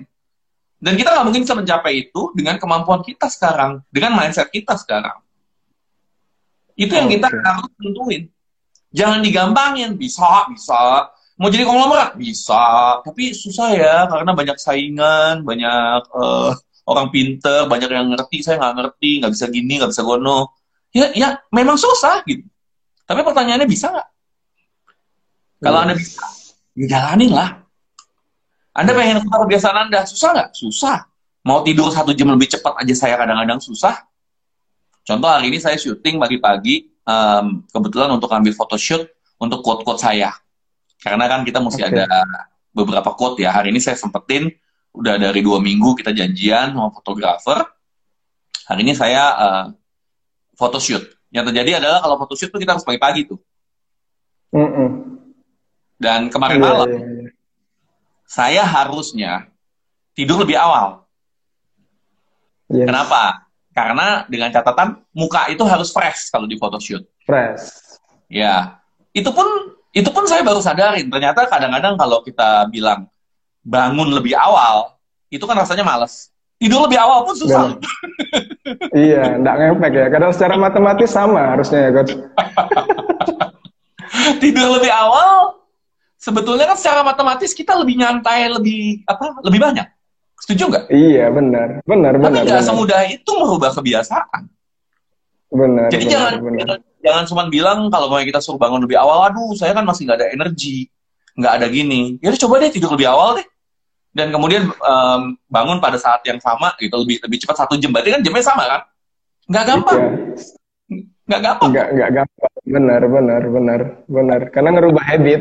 Dan 0.80 0.96
kita 0.96 1.12
nggak 1.12 1.24
mungkin 1.28 1.42
bisa 1.44 1.52
mencapai 1.52 2.08
itu 2.08 2.32
dengan 2.32 2.56
kemampuan 2.56 3.04
kita 3.04 3.28
sekarang, 3.28 3.84
dengan 3.92 4.16
mindset 4.16 4.48
kita 4.48 4.80
sekarang. 4.80 5.20
Itu 6.80 6.92
yang 6.96 7.12
kita 7.12 7.28
Oke. 7.28 7.44
harus 7.44 7.68
tentuin. 7.76 8.22
Jangan 8.90 9.20
digampangin, 9.20 10.00
bisa, 10.00 10.48
bisa. 10.48 11.12
Mau 11.36 11.52
jadi 11.52 11.68
konglomerat? 11.68 12.16
Bisa. 12.16 12.98
Tapi 13.04 13.36
susah 13.36 13.76
ya, 13.76 14.08
karena 14.08 14.32
banyak 14.32 14.56
saingan, 14.56 15.44
banyak 15.44 16.00
eh, 16.08 16.50
orang 16.88 17.06
pinter, 17.12 17.68
banyak 17.68 17.90
yang 17.92 18.08
ngerti, 18.16 18.40
saya 18.40 18.56
nggak 18.56 18.74
ngerti, 18.80 19.10
nggak 19.20 19.32
bisa 19.36 19.46
gini, 19.52 19.72
nggak 19.76 19.92
bisa 19.92 20.02
gono. 20.02 20.56
Ya, 20.90 21.12
ya 21.12 21.28
memang 21.52 21.76
susah 21.76 22.24
gitu. 22.24 22.48
Tapi 23.04 23.20
pertanyaannya 23.22 23.68
bisa 23.68 23.92
nggak? 23.92 24.08
Kalau. 25.60 25.84
Anda 25.84 25.94
bisa, 25.94 26.24
ya 26.80 26.86
jalanin 26.88 27.30
lah. 27.30 27.60
Anda 28.72 28.96
pengen 28.96 29.20
keluar 29.22 29.44
kebiasaan 29.44 29.78
Anda, 29.86 30.08
susah 30.08 30.28
nggak? 30.32 30.50
Susah. 30.56 30.96
Mau 31.44 31.60
tidur 31.60 31.92
satu 31.92 32.16
jam 32.16 32.32
lebih 32.32 32.52
cepat 32.52 32.80
aja 32.80 32.94
saya 32.96 33.14
kadang-kadang 33.20 33.60
susah. 33.60 34.09
Contoh 35.04 35.28
hari 35.28 35.48
ini 35.50 35.58
saya 35.58 35.76
syuting 35.80 36.20
pagi-pagi, 36.20 36.86
em, 36.86 37.64
kebetulan 37.72 38.12
untuk 38.12 38.30
ambil 38.30 38.52
photoshoot 38.52 39.08
untuk 39.40 39.64
quote-quote 39.64 40.00
saya. 40.00 40.30
Karena 41.00 41.24
kan 41.26 41.42
kita 41.42 41.58
mesti 41.58 41.80
Oke. 41.82 41.90
ada 41.96 42.06
beberapa 42.70 43.10
quote 43.16 43.40
ya. 43.40 43.50
Hari 43.50 43.72
ini 43.72 43.80
saya 43.80 43.96
sempetin, 43.96 44.52
udah 44.92 45.16
dari 45.16 45.40
dua 45.40 45.58
minggu 45.62 45.96
kita 45.96 46.12
janjian 46.12 46.76
sama 46.76 46.92
fotografer. 46.92 47.58
Hari 48.68 48.80
ini 48.84 48.92
saya 48.94 49.22
eh, 49.34 49.64
photoshoot. 50.54 51.08
Yang 51.32 51.54
terjadi 51.54 51.80
adalah 51.80 52.04
kalau 52.04 52.16
photoshoot 52.20 52.50
tuh 52.52 52.60
kita 52.60 52.76
harus 52.76 52.84
pagi-pagi 52.84 53.32
tuh. 53.32 53.40
Mm-mm. 54.50 55.20
Dan 56.00 56.28
kemarin 56.32 56.58
Iya, 56.58 56.64
malam, 56.64 56.88
iya, 56.90 57.00
iya. 57.00 57.30
saya 58.24 58.62
harusnya 58.64 59.32
tidur 60.16 60.42
lebih 60.42 60.58
awal. 60.58 61.04
Yes. 62.70 62.86
Kenapa? 62.86 63.49
Karena 63.70 64.26
dengan 64.26 64.50
catatan 64.50 64.98
muka 65.14 65.46
itu 65.46 65.62
harus 65.62 65.94
fresh 65.94 66.34
kalau 66.34 66.46
di 66.50 66.58
photoshoot. 66.58 67.06
Fresh. 67.22 67.70
Ya, 68.26 68.82
itu 69.14 69.30
pun 69.30 69.46
itu 69.90 70.06
pun 70.10 70.26
saya 70.26 70.42
baru 70.42 70.58
sadarin. 70.62 71.06
Ternyata 71.06 71.46
kadang-kadang 71.46 71.94
kalau 71.94 72.22
kita 72.22 72.66
bilang 72.70 73.06
bangun 73.62 74.10
lebih 74.10 74.34
awal, 74.34 74.98
itu 75.30 75.42
kan 75.46 75.54
rasanya 75.54 75.86
males. 75.86 76.30
Tidur 76.60 76.84
lebih 76.84 77.00
awal 77.00 77.24
pun 77.24 77.34
susah. 77.38 77.72
Dan- 77.72 77.80
iya, 78.92 79.38
enggak 79.38 79.54
ngefek 79.56 79.92
ya. 79.96 80.06
Kadang 80.12 80.30
secara 80.36 80.54
matematis 80.60 81.08
sama 81.08 81.56
harusnya 81.56 81.88
ya, 81.88 81.90
coach. 81.94 82.12
Tidur 84.42 84.68
lebih 84.76 84.90
awal, 84.90 85.62
sebetulnya 86.18 86.66
kan 86.66 86.76
secara 86.76 87.00
matematis 87.06 87.54
kita 87.54 87.78
lebih 87.78 87.96
nyantai, 88.02 88.50
lebih 88.50 89.06
apa? 89.06 89.38
Lebih 89.46 89.60
banyak. 89.62 89.86
Setuju 90.40 90.62
nggak? 90.72 90.84
Iya, 90.88 91.26
benar. 91.28 91.68
Benar, 91.84 92.12
Tapi 92.16 92.24
benar. 92.24 92.42
nggak 92.44 92.58
benar. 92.58 92.68
semudah 92.68 93.00
itu 93.06 93.30
merubah 93.36 93.70
kebiasaan. 93.76 94.42
Benar. 95.50 95.88
Jadi 95.90 96.04
benar, 96.06 96.14
jangan 96.14 96.32
benar. 96.40 96.58
jangan, 96.62 96.78
jangan 97.02 97.24
cuma 97.28 97.42
bilang 97.50 97.78
kalau 97.90 98.06
mau 98.08 98.22
kita 98.22 98.40
suruh 98.40 98.56
bangun 98.56 98.80
lebih 98.86 98.96
awal, 98.96 99.28
aduh 99.28 99.52
saya 99.58 99.74
kan 99.74 99.82
masih 99.84 100.06
nggak 100.06 100.18
ada 100.22 100.28
energi, 100.30 100.86
nggak 101.36 101.52
ada 101.60 101.66
gini. 101.68 102.16
Ya 102.22 102.30
coba 102.38 102.62
deh 102.62 102.70
tidur 102.70 102.94
lebih 102.94 103.10
awal 103.10 103.42
deh. 103.42 103.46
Dan 104.10 104.34
kemudian 104.34 104.66
em, 104.66 105.22
bangun 105.46 105.78
pada 105.78 105.94
saat 105.94 106.18
yang 106.26 106.38
sama 106.42 106.74
gitu 106.82 106.98
lebih 106.98 107.22
lebih 107.22 107.38
cepat 107.46 107.62
satu 107.66 107.78
jam. 107.78 107.94
Berarti 107.94 108.10
kan 108.14 108.20
jamnya 108.22 108.42
sama 108.42 108.64
kan? 108.66 108.80
Nggak 109.50 109.64
gampang, 109.66 109.98
Iya. 109.98 111.02
nggak 111.26 111.40
gampang. 111.42 111.68
Enggak, 111.70 111.86
enggak 111.94 112.10
gampang. 112.14 112.52
Benar, 112.70 113.00
benar, 113.06 113.42
benar, 113.50 113.80
benar. 114.06 114.40
Karena 114.50 114.70
ngerubah 114.74 115.02
habit. 115.04 115.40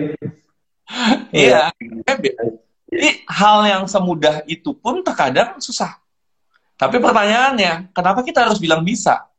Iya. 1.29 1.69
Jadi 2.89 3.10
hal 3.30 3.58
yang 3.69 3.84
semudah 3.86 4.41
itu 4.49 4.73
pun 4.73 5.06
terkadang 5.06 5.62
susah. 5.62 6.02
Tapi 6.73 6.97
pertanyaannya, 6.97 7.93
kenapa 7.93 8.25
kita 8.25 8.49
harus 8.49 8.58
bilang 8.58 8.82
bisa? 8.82 9.30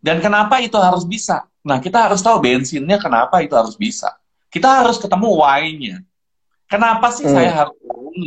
Dan 0.00 0.22
kenapa 0.24 0.62
itu 0.62 0.78
harus 0.78 1.04
bisa? 1.04 1.44
Nah, 1.60 1.82
kita 1.82 2.08
harus 2.08 2.22
tahu 2.24 2.38
bensinnya 2.40 2.96
kenapa 2.96 3.42
itu 3.44 3.52
harus 3.52 3.76
bisa. 3.76 4.14
Kita 4.48 4.80
harus 4.80 4.96
ketemu 4.96 5.28
why-nya. 5.36 6.00
Kenapa 6.70 7.12
sih 7.12 7.28
Hmm. 7.28 7.34
saya 7.34 7.50
harus 7.52 7.76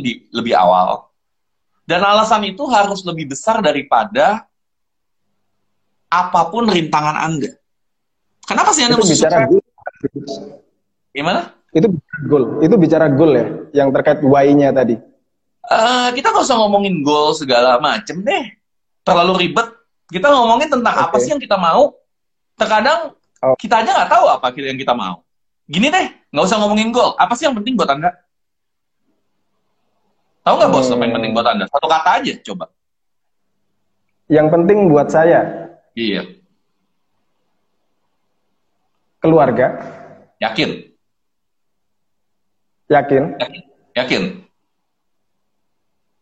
di- 0.04 0.28
lebih 0.30 0.54
awal? 0.54 1.10
Dan 1.82 2.04
alasan 2.06 2.46
itu 2.46 2.62
harus 2.70 3.02
lebih 3.02 3.34
besar 3.34 3.58
daripada 3.58 4.46
apa 6.06 6.40
pun 6.52 6.68
rintangan 6.68 7.18
Anda. 7.18 7.50
Kenapa 8.46 8.70
sih 8.76 8.84
Anda 8.86 9.00
mesti 9.00 9.16
bicara. 9.16 9.48
Gimana? 11.10 11.50
Itu 11.72 11.88
goal. 12.28 12.60
Itu 12.60 12.76
bicara 12.76 13.08
goal 13.08 13.32
ya, 13.32 13.46
yang 13.72 13.88
terkait 13.90 14.20
why-nya 14.20 14.70
tadi. 14.70 15.00
Eh, 15.62 16.08
kita 16.12 16.28
nggak 16.28 16.44
usah 16.44 16.58
ngomongin 16.60 17.00
goal 17.00 17.32
segala 17.32 17.80
macem 17.80 18.20
deh. 18.20 18.44
Terlalu 19.02 19.48
ribet. 19.48 19.68
Kita 20.12 20.28
ngomongin 20.28 20.68
tentang 20.68 20.94
apa 21.08 21.16
Oke. 21.16 21.24
sih 21.24 21.32
yang 21.32 21.40
kita 21.40 21.56
mau. 21.56 21.96
Terkadang 22.60 23.16
Oh. 23.42 23.58
kita 23.58 23.82
aja 23.82 23.90
nggak 23.90 24.10
tahu 24.12 24.24
apa 24.30 24.54
yang 24.54 24.78
kita 24.78 24.94
mau. 24.94 25.26
Gini 25.66 25.90
deh, 25.90 26.06
nggak 26.30 26.44
usah 26.46 26.62
ngomongin 26.62 26.94
goal. 26.94 27.18
Apa 27.18 27.34
sih 27.34 27.50
yang 27.50 27.58
penting 27.58 27.74
buat 27.74 27.90
anda? 27.90 28.14
Tahu 30.46 30.54
nggak 30.58 30.70
bos 30.70 30.86
apa 30.86 30.94
yang 31.02 31.10
Hmm. 31.10 31.16
penting 31.18 31.32
buat 31.34 31.46
anda? 31.50 31.64
Satu 31.66 31.86
kata 31.90 32.10
aja, 32.22 32.32
coba. 32.46 32.70
Yang 34.30 34.46
penting 34.54 34.78
buat 34.92 35.08
saya, 35.10 35.40
Iya, 35.92 36.24
keluarga, 39.20 39.66
yakin, 40.40 40.91
yakin, 42.92 43.22
yakin, 43.96 44.22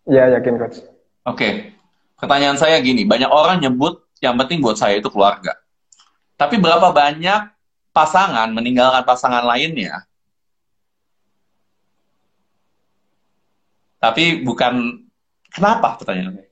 ya 0.06 0.30
yakin 0.38 0.54
coach. 0.54 0.78
Oke, 1.26 1.74
pertanyaan 2.14 2.56
saya 2.56 2.78
gini, 2.78 3.02
banyak 3.02 3.28
orang 3.28 3.58
nyebut 3.58 4.06
yang 4.22 4.38
penting 4.38 4.62
buat 4.62 4.78
saya 4.78 5.02
itu 5.02 5.10
keluarga. 5.10 5.58
Tapi 6.38 6.56
berapa 6.56 6.94
banyak 6.94 7.52
pasangan 7.92 8.48
meninggalkan 8.54 9.04
pasangan 9.04 9.44
lainnya? 9.44 10.06
Tapi 14.00 14.40
bukan 14.40 15.04
kenapa 15.52 16.00
pertanyaannya? 16.00 16.48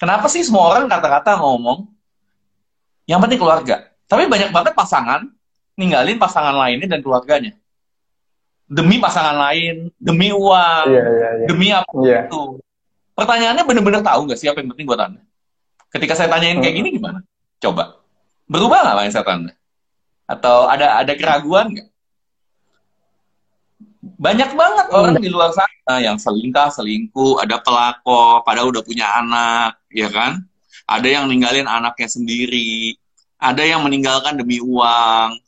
Kenapa 0.00 0.30
sih 0.32 0.46
semua 0.46 0.72
orang 0.72 0.88
kata-kata 0.88 1.36
ngomong 1.36 1.84
yang 3.04 3.20
penting 3.20 3.36
keluarga? 3.36 3.92
Tapi 4.08 4.24
banyak 4.24 4.48
banget 4.48 4.72
pasangan 4.72 5.28
ninggalin 5.76 6.16
pasangan 6.16 6.56
lainnya 6.56 6.88
dan 6.88 7.04
keluarganya. 7.04 7.52
Demi 8.68 9.00
pasangan 9.00 9.32
lain, 9.48 9.88
demi 9.96 10.28
uang, 10.28 10.84
Iya, 10.92 11.04
iya, 11.08 11.28
iya. 11.40 11.46
demi 11.48 11.68
apa 11.72 11.88
Iya. 12.04 12.18
itu. 12.28 12.60
Pertanyaannya 13.16 13.64
bener-bener 13.64 14.04
tahu 14.04 14.28
nggak 14.28 14.38
sih 14.38 14.46
apa 14.46 14.60
yang 14.60 14.70
penting 14.76 14.84
buat 14.86 15.00
Anda? 15.00 15.24
Ketika 15.88 16.12
saya 16.12 16.28
tanyain 16.28 16.60
kayak 16.60 16.76
Hmm. 16.76 16.80
gini 16.84 16.88
gimana? 17.00 17.18
Coba. 17.58 17.96
Berubah 18.44 18.84
nggak 18.84 18.96
mindset 19.00 19.24
Anda? 19.24 19.52
Atau 20.28 20.68
ada 20.68 21.00
ada 21.00 21.12
keraguan 21.16 21.72
nggak? 21.72 21.88
Banyak 23.98 24.50
banget 24.54 24.86
orang 24.94 25.16
di 25.18 25.30
luar 25.32 25.50
sana 25.50 25.98
yang 25.98 26.20
selingkah, 26.20 26.70
selingkuh, 26.70 27.42
ada 27.42 27.58
pelakor, 27.58 28.44
padahal 28.46 28.70
udah 28.70 28.82
punya 28.84 29.06
anak, 29.18 29.80
ya 29.90 30.06
kan? 30.12 30.44
Ada 30.86 31.18
yang 31.18 31.24
ninggalin 31.26 31.66
anaknya 31.66 32.06
sendiri, 32.06 32.94
ada 33.38 33.62
yang 33.62 33.82
meninggalkan 33.82 34.38
demi 34.38 34.62
uang, 34.62 35.38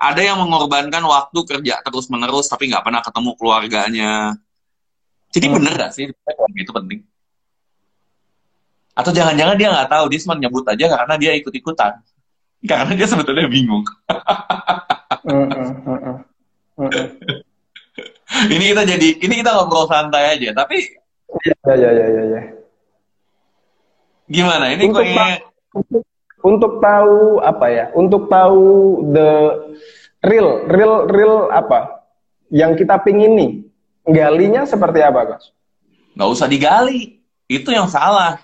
ada 0.00 0.20
yang 0.24 0.40
mengorbankan 0.40 1.04
waktu 1.04 1.38
kerja 1.44 1.84
terus-menerus 1.84 2.48
tapi 2.48 2.72
nggak 2.72 2.80
pernah 2.80 3.04
ketemu 3.04 3.30
keluarganya. 3.36 4.12
Jadi 5.30 5.46
Hmm. 5.46 5.54
bener 5.60 5.72
gak 5.76 5.92
sih 5.92 6.08
itu 6.08 6.72
penting? 6.72 7.04
Atau 8.96 9.12
jangan-jangan 9.12 9.54
dia 9.60 9.68
nggak 9.70 9.92
tahu, 9.92 10.04
dia 10.10 10.18
cuma 10.24 10.34
nyebut 10.40 10.64
aja 10.66 10.84
karena 10.88 11.14
dia 11.20 11.32
ikut-ikutan. 11.36 12.00
Karena 12.64 12.92
dia 12.96 13.06
sebetulnya 13.06 13.46
bingung. 13.46 13.84
Mm, 15.24 15.46
mm, 15.46 15.68
mm, 15.84 15.98
mm. 16.00 16.16
Mm, 16.80 16.90
mm. 16.90 17.08
ini 18.56 18.64
kita 18.72 18.82
jadi, 18.88 19.08
ini 19.20 19.34
kita 19.44 19.52
ngobrol 19.52 19.84
santai 19.84 20.36
aja. 20.36 20.50
Tapi 20.56 20.96
Iya, 21.30 21.54
iya, 21.78 21.90
iya, 21.94 22.06
iya, 22.10 22.22
iya. 22.26 22.42
gimana? 24.26 24.74
Ini 24.74 24.82
Untuk 24.90 24.98
kayaknya 25.06 25.46
untuk 26.40 26.80
tahu 26.80 27.40
apa 27.40 27.66
ya? 27.68 27.86
Untuk 27.92 28.28
tahu 28.28 28.64
the 29.12 29.30
real, 30.24 30.64
real, 30.68 30.94
real 31.08 31.36
apa? 31.52 32.04
Yang 32.50 32.84
kita 32.84 32.98
pingin 33.00 33.32
nih, 33.36 33.50
galinya 34.08 34.66
seperti 34.66 35.00
apa, 35.04 35.34
Coach? 35.34 35.54
Nggak 36.18 36.30
usah 36.30 36.46
digali. 36.50 37.22
Itu 37.50 37.74
yang 37.74 37.90
salah. 37.90 38.38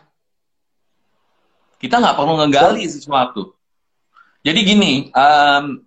Kita 1.79 2.01
nggak 2.01 2.17
perlu 2.17 2.41
ngegali 2.43 2.89
sesuatu. 2.89 3.55
Jadi 4.47 4.61
gini, 4.63 4.93
um, 5.11 5.83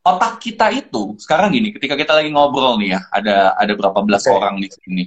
otak 0.00 0.40
kita 0.40 0.72
itu 0.72 1.16
sekarang 1.20 1.52
gini, 1.52 1.72
ketika 1.76 1.94
kita 1.94 2.16
lagi 2.16 2.32
ngobrol 2.32 2.80
nih 2.80 2.96
ya, 2.96 3.00
ada 3.12 3.36
ada 3.54 3.72
berapa 3.76 4.00
belas 4.00 4.24
Oke. 4.24 4.32
orang 4.32 4.56
di 4.60 4.68
sini. 4.72 5.04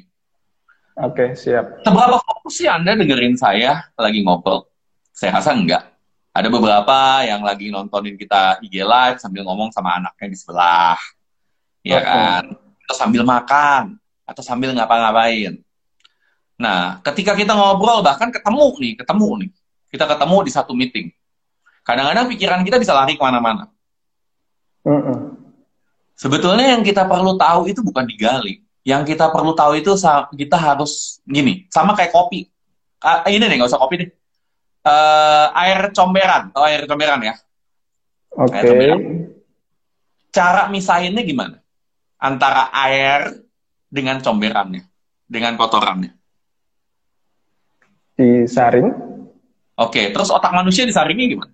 Oke, 1.01 1.33
siap. 1.33 1.81
Seberapa 1.81 2.21
fokus 2.21 2.61
sih 2.61 2.69
Anda 2.69 2.93
dengerin 2.93 3.33
saya 3.33 3.89
lagi 3.97 4.21
ngobrol? 4.21 4.69
Saya 5.11 5.41
rasa 5.41 5.57
enggak. 5.57 5.90
Ada 6.31 6.47
beberapa 6.47 7.27
yang 7.27 7.43
lagi 7.43 7.67
nontonin 7.67 8.15
kita 8.15 8.63
IG 8.63 8.79
live 8.79 9.19
sambil 9.19 9.43
ngomong 9.43 9.67
sama 9.75 9.99
anaknya 9.99 10.31
di 10.31 10.37
sebelah. 10.39 10.95
Ya 11.83 11.99
Oke. 11.99 12.07
kan? 12.07 12.43
Atau 12.87 12.95
sambil 12.95 13.21
makan. 13.27 13.99
Atau 14.23 14.39
sambil 14.39 14.71
ngapa-ngapain. 14.71 15.59
Nah, 16.55 17.03
ketika 17.03 17.35
kita 17.35 17.51
ngobrol, 17.51 17.99
bahkan 17.99 18.31
ketemu 18.31 18.67
nih, 18.79 18.93
ketemu 19.03 19.29
nih. 19.43 19.49
Kita 19.91 20.07
ketemu 20.07 20.37
di 20.47 20.51
satu 20.55 20.71
meeting. 20.71 21.11
Kadang-kadang 21.83 22.31
pikiran 22.31 22.61
kita 22.63 22.79
bisa 22.79 22.95
lari 22.95 23.19
ke 23.19 23.23
mana-mana. 23.25 23.67
Mm-mm. 24.87 25.35
Sebetulnya 26.15 26.77
yang 26.77 26.85
kita 26.85 27.09
perlu 27.09 27.35
tahu 27.35 27.67
itu 27.67 27.81
bukan 27.81 28.05
digali. 28.05 28.61
Yang 28.85 29.13
kita 29.13 29.33
perlu 29.33 29.51
tahu 29.57 29.81
itu 29.81 29.91
kita 30.37 30.57
harus 30.57 31.19
gini, 31.25 31.65
sama 31.73 31.97
kayak 31.97 32.13
kopi. 32.13 32.47
Ah, 33.01 33.25
ini 33.27 33.41
nih, 33.41 33.57
nggak 33.57 33.73
usah 33.73 33.81
kopi 33.81 33.95
deh. 34.05 34.09
Eh, 34.81 35.47
air 35.61 35.93
comberan, 35.93 36.49
oh 36.57 36.65
air 36.65 36.89
comberan 36.89 37.21
ya. 37.21 37.35
Oke. 38.33 38.65
Comberan. 38.65 38.99
Cara 40.33 40.73
misahinnya 40.73 41.21
gimana? 41.21 41.61
Antara 42.17 42.73
air 42.73 43.45
dengan 43.85 44.17
comberannya, 44.25 44.81
dengan 45.29 45.53
kotorannya. 45.53 46.17
Disaring. 48.17 48.89
Oke, 49.77 50.09
terus 50.09 50.33
otak 50.33 50.49
manusia 50.49 50.85
disaringnya 50.89 51.29
gimana? 51.29 51.53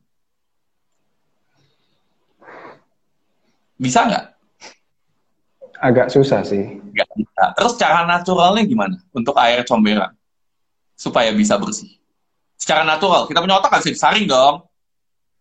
Bisa 3.75 4.07
nggak? 4.07 4.25
Agak 5.83 6.07
susah 6.15 6.47
sih. 6.47 6.79
Nggak 6.95 7.09
bisa. 7.11 7.43
Terus 7.59 7.73
cara 7.75 8.07
naturalnya 8.07 8.63
gimana 8.63 8.97
untuk 9.11 9.35
air 9.35 9.67
comberan? 9.67 10.15
Supaya 10.95 11.35
bisa 11.35 11.59
bersih. 11.59 11.97
Secara 12.57 12.81
natural, 12.81 13.29
kita 13.29 13.39
punya 13.39 13.61
otak 13.61 13.69
nggak 13.69 13.81
bisa 13.85 13.93
disaring 13.93 14.25
dong. 14.25 14.65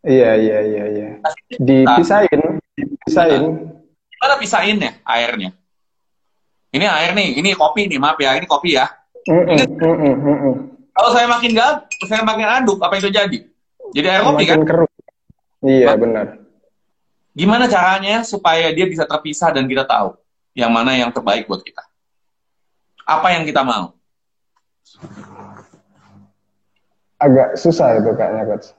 Iya, 0.06 0.36
iya, 0.38 0.58
iya, 0.62 0.84
iya. 0.92 1.08
Dipisahin, 1.56 2.60
dipisahin. 2.76 3.42
Gimana 4.12 4.34
pisahinnya 4.38 4.90
airnya? 5.02 5.50
Ini 6.70 6.84
air 6.86 7.16
nih, 7.16 7.40
ini 7.40 7.56
kopi 7.56 7.88
nih, 7.88 7.96
maaf 7.96 8.20
ya, 8.20 8.36
ini 8.36 8.44
kopi 8.44 8.76
ya. 8.76 8.86
Kalau 10.96 11.10
saya 11.10 11.26
makin 11.26 11.56
gak, 11.56 11.88
saya 12.04 12.22
makin 12.22 12.46
aduk, 12.62 12.78
apa 12.78 13.00
yang 13.00 13.04
terjadi? 13.10 13.38
Jadi 13.96 14.06
air 14.06 14.22
kopi 14.22 14.44
kan? 14.44 14.60
Keruh. 14.62 14.90
Iya, 15.64 15.96
Ma- 15.96 15.98
benar. 15.98 16.26
Gimana 17.36 17.64
caranya 17.68 18.24
supaya 18.24 18.72
dia 18.72 18.88
bisa 18.88 19.04
terpisah 19.04 19.52
dan 19.52 19.68
kita 19.68 19.84
tahu 19.84 20.16
yang 20.56 20.72
mana 20.72 20.96
yang 20.96 21.12
terbaik 21.12 21.44
buat 21.44 21.60
kita? 21.60 21.84
Apa 23.04 23.36
yang 23.36 23.44
kita 23.44 23.60
mau? 23.60 23.92
Agak 27.26 27.58
susah 27.58 27.98
itu 27.98 28.10
kayaknya, 28.14 28.42
Coach. 28.46 28.70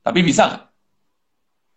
Tapi 0.00 0.20
bisa? 0.24 0.72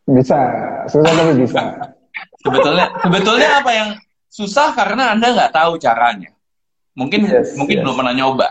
Bisa, 0.08 0.40
susah 0.88 1.12
tapi 1.12 1.34
bisa. 1.36 1.62
Sebetulnya, 2.48 2.88
sebetulnya 3.04 3.50
apa 3.62 3.72
yang 3.76 3.90
susah 4.32 4.74
karena 4.74 5.14
anda 5.14 5.36
nggak 5.36 5.54
tahu 5.54 5.78
caranya. 5.78 6.32
Mungkin 6.98 7.30
Yes, 7.30 7.54
mungkin 7.60 7.82
yes. 7.82 7.84
belum 7.84 7.96
pernah 7.98 8.14
nyoba. 8.16 8.48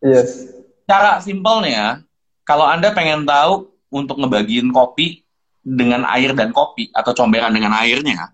Yes. 0.00 0.48
Cara 0.88 1.20
simpelnya, 1.20 2.00
kalau 2.44 2.64
anda 2.64 2.92
pengen 2.92 3.24
tahu 3.28 3.72
untuk 3.92 4.20
ngebagiin 4.20 4.72
kopi 4.72 5.24
dengan 5.64 6.04
air 6.08 6.36
dan 6.36 6.52
kopi 6.52 6.92
atau 6.92 7.12
comberan 7.16 7.52
dengan 7.52 7.72
airnya, 7.76 8.32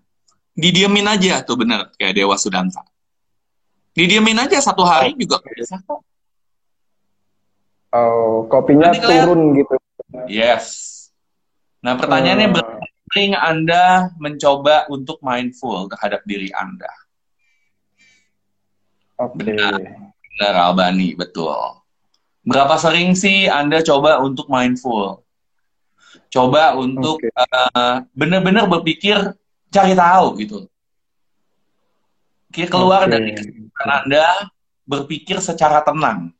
didiemin 0.55 1.07
aja 1.07 1.43
tuh 1.43 1.59
bener 1.59 1.91
kayak 1.95 2.15
Dewa 2.15 2.35
Sudanta. 2.35 2.83
Didiemin 3.95 4.39
aja 4.39 4.59
satu 4.59 4.83
hari 4.87 5.15
juga 5.15 5.39
bisa 5.55 5.79
kok. 5.83 6.03
Oh, 7.91 8.47
kopinya 8.47 8.87
Nanti 8.89 9.03
kalian- 9.03 9.25
turun 9.27 9.41
gitu. 9.53 9.75
Yes. 10.27 10.65
Nah 11.81 11.99
pertanyaannya 11.99 12.47
Hmm. 12.47 12.55
berapa 12.55 12.85
sering 13.11 13.31
Anda 13.33 13.83
mencoba 14.15 14.87
untuk 14.87 15.19
mindful 15.19 15.91
terhadap 15.91 16.23
diri 16.23 16.47
Anda? 16.53 16.87
Oke. 19.19 19.53
Benar 20.31 20.55
Albani, 20.55 21.13
betul. 21.13 21.51
Berapa 22.41 22.79
sering 22.79 23.13
sih 23.13 23.45
Anda 23.45 23.83
coba 23.83 24.23
untuk 24.23 24.47
mindful? 24.47 25.21
Coba 26.31 26.73
untuk 26.73 27.19
eh, 27.21 27.95
benar-benar 28.15 28.65
berpikir 28.65 29.19
cari 29.67 29.93
tahu 29.93 30.39
gitu. 30.39 30.57
Kira 32.51 32.67
keluar 32.67 33.05
Oke. 33.05 33.11
dari 33.11 33.31
kesempatan 33.31 33.89
Anda 34.03 34.25
berpikir 34.83 35.37
secara 35.39 35.83
tenang. 35.83 36.31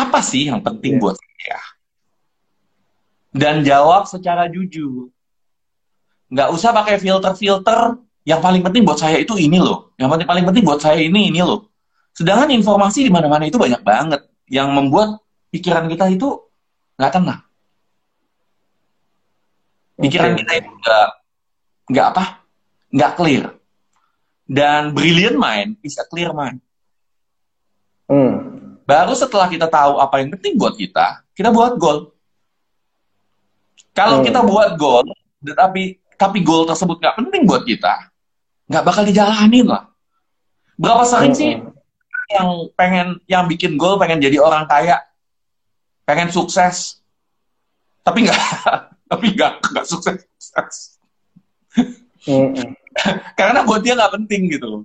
Apa 0.00 0.24
sih 0.24 0.48
yang 0.48 0.64
penting 0.64 0.96
Iya. 0.96 1.00
buat 1.02 1.16
saya? 1.20 1.60
Dan 3.30 3.62
jawab 3.62 4.08
secara 4.08 4.48
jujur. 4.48 5.12
Nggak 6.32 6.48
usah 6.56 6.70
pakai 6.72 6.96
filter-filter. 6.96 8.00
Yang 8.24 8.40
paling 8.44 8.62
penting 8.62 8.82
buat 8.84 9.00
saya 9.00 9.16
itu 9.16 9.34
ini 9.40 9.56
loh. 9.56 9.92
Yang 9.96 10.08
paling 10.12 10.26
paling 10.28 10.44
penting 10.44 10.64
buat 10.64 10.80
saya 10.80 11.00
ini 11.00 11.32
ini 11.32 11.40
loh. 11.40 11.68
Sedangkan 12.12 12.52
informasi 12.52 13.06
di 13.06 13.10
mana-mana 13.12 13.48
itu 13.48 13.56
banyak 13.56 13.80
banget 13.80 14.28
yang 14.50 14.70
membuat 14.76 15.20
pikiran 15.48 15.88
kita 15.88 16.10
itu 16.10 16.28
nggak 17.00 17.12
tenang. 17.16 17.40
Pikiran 20.00 20.32
kita 20.36 20.52
itu 20.60 20.68
nggak 20.68 21.08
nggak 21.90 22.06
apa? 22.12 22.24
Nggak 22.92 23.12
clear. 23.16 23.44
Dan 24.50 24.92
brilliant 24.92 25.38
mind 25.38 25.78
is 25.80 25.96
a 25.96 26.04
clear 26.04 26.34
mind. 26.34 26.58
Hmm. 28.10 28.69
Baru 28.90 29.14
setelah 29.14 29.46
kita 29.46 29.70
tahu 29.70 30.02
apa 30.02 30.18
yang 30.18 30.34
penting 30.34 30.58
buat 30.58 30.74
kita, 30.74 31.22
kita 31.38 31.54
buat 31.54 31.78
goal. 31.78 32.10
Kalau 33.94 34.18
Hmm. 34.18 34.26
kita 34.26 34.40
buat 34.42 34.74
goal, 34.74 35.06
tetapi 35.38 36.02
tapi 36.18 36.38
goal 36.42 36.66
tersebut 36.66 36.98
nggak 36.98 37.16
penting 37.22 37.42
buat 37.46 37.62
kita, 37.62 38.10
nggak 38.66 38.82
bakal 38.82 39.02
dijalanin 39.06 39.70
lah. 39.70 39.86
Berapa 40.74 41.06
sering 41.06 41.34
sih 41.38 41.54
Hmm. 41.54 41.70
yang 42.34 42.48
pengen 42.74 43.08
yang 43.30 43.44
bikin 43.46 43.78
goal 43.78 43.94
pengen 43.94 44.18
jadi 44.18 44.42
orang 44.42 44.66
kaya, 44.66 44.98
pengen 46.02 46.34
sukses, 46.34 46.98
tapi 48.02 48.26
nggak 48.26 48.34
tapi 49.10 49.26
nggak 49.38 49.52
nggak 49.70 49.86
sukses. 49.86 50.26
Hmm, 52.26 52.52
hmm. 52.58 52.74
Karena 53.38 53.62
buat 53.62 53.86
dia 53.86 53.94
nggak 53.94 54.18
penting 54.18 54.50
gitu 54.50 54.66
loh. 54.66 54.82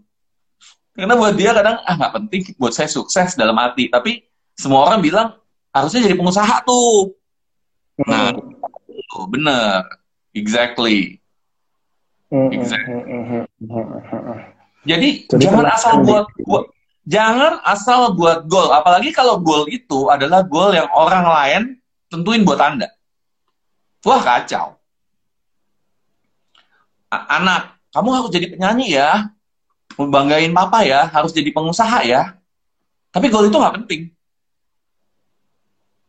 Karena 0.95 1.13
buat 1.19 1.35
dia 1.35 1.51
kadang 1.51 1.83
ah 1.83 1.95
nggak 1.99 2.13
penting 2.15 2.41
buat 2.55 2.71
saya 2.71 2.87
sukses 2.87 3.35
dalam 3.35 3.59
hati, 3.59 3.91
tapi 3.91 4.23
semua 4.55 4.87
orang 4.87 5.03
bilang 5.03 5.35
harusnya 5.75 6.07
jadi 6.07 6.15
pengusaha 6.15 6.63
tuh. 6.63 7.11
Nah, 8.07 8.31
itu 8.87 9.19
bener, 9.27 9.83
exactly. 10.31 11.19
Hmm, 12.31 12.47
hmm, 12.47 12.55
Exactly. 12.55 12.95
hmm. 12.95 13.43
Jadi, 14.87 15.27
Jadi 15.27 15.43
jangan 15.43 15.65
asal 15.67 15.93
buat, 16.03 16.25
buat 16.47 16.65
jangan 17.03 17.59
asal 17.67 18.15
buat 18.15 18.47
goal, 18.47 18.71
apalagi 18.71 19.11
kalau 19.11 19.39
goal 19.43 19.67
itu 19.67 20.07
adalah 20.07 20.47
goal 20.47 20.71
yang 20.71 20.87
orang 20.95 21.25
lain 21.27 21.61
tentuin 22.07 22.47
buat 22.47 22.59
Anda. 22.59 22.87
Wah, 24.05 24.21
kacau. 24.23 24.79
A- 27.11 27.27
anak, 27.41 27.75
kamu 27.91 28.09
harus 28.15 28.29
jadi 28.31 28.47
penyanyi 28.53 28.95
ya. 28.95 29.34
Membanggain 29.95 30.51
papa 30.51 30.83
ya, 30.83 31.07
harus 31.07 31.31
jadi 31.31 31.49
pengusaha 31.55 32.03
ya. 32.03 32.35
Tapi 33.15 33.31
goal 33.31 33.47
itu 33.47 33.55
nggak 33.55 33.75
penting. 33.83 34.11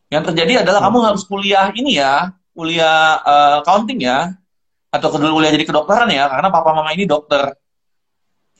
Yang 0.07 0.23
terjadi 0.31 0.63
adalah 0.63 0.87
kamu 0.87 0.97
harus 1.03 1.23
kuliah 1.27 1.71
ini 1.75 1.99
ya, 1.99 2.31
kuliah 2.55 3.19
eh, 3.23 3.53
accounting 3.63 3.99
ya, 4.03 4.35
atau 4.91 5.07
kedua 5.11 5.31
kuliah 5.35 5.51
jadi 5.51 5.67
kedokteran 5.67 6.07
ya, 6.11 6.27
karena 6.31 6.47
papa 6.51 6.71
mama 6.71 6.91
ini 6.95 7.03
dokter. 7.07 7.55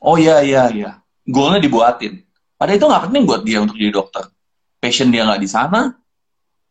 Oh 0.03 0.19
iya 0.19 0.43
iya 0.43 0.69
iya, 0.71 0.91
goalnya 1.25 1.63
dibuatin. 1.63 2.23
Padahal 2.55 2.77
itu 2.77 2.85
nggak 2.85 3.03
penting 3.09 3.23
buat 3.23 3.41
dia 3.47 3.59
untuk 3.63 3.75
jadi 3.79 3.91
dokter. 3.91 4.27
Passion 4.77 5.09
dia 5.09 5.25
nggak 5.25 5.41
di 5.41 5.49
sana, 5.49 5.95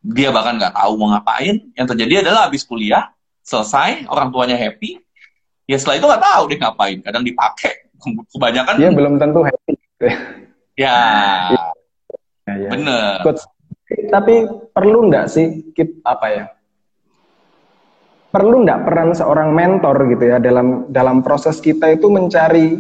dia 0.00 0.30
bahkan 0.30 0.60
nggak 0.60 0.74
tahu 0.76 0.92
mau 0.96 1.10
ngapain. 1.14 1.72
Yang 1.74 1.86
terjadi 1.94 2.14
adalah 2.26 2.46
habis 2.46 2.62
kuliah, 2.62 3.10
selesai, 3.42 4.06
orang 4.06 4.30
tuanya 4.30 4.54
happy, 4.54 5.00
ya 5.66 5.76
setelah 5.80 5.96
itu 5.98 6.06
nggak 6.06 6.22
tahu 6.22 6.42
dia 6.52 6.58
ngapain. 6.62 6.98
Kadang 7.02 7.22
dipakai, 7.26 7.85
kebanyakan 8.34 8.74
Dia 8.78 8.90
belum 8.94 9.14
tentu 9.18 9.40
happy. 9.42 9.72
ya 10.84 10.98
Ya, 12.46 12.54
ya. 12.54 12.70
bener. 12.78 13.26
Coach, 13.26 13.42
tapi 14.06 14.46
perlu 14.70 15.10
nggak 15.10 15.26
sih 15.26 15.74
kita 15.74 15.98
apa 16.06 16.26
ya? 16.30 16.44
perlu 18.36 18.68
nggak 18.68 18.84
peran 18.84 19.16
seorang 19.16 19.56
mentor 19.56 19.96
gitu 20.12 20.28
ya 20.28 20.36
dalam 20.36 20.92
dalam 20.92 21.24
proses 21.24 21.56
kita 21.56 21.88
itu 21.88 22.12
mencari 22.12 22.76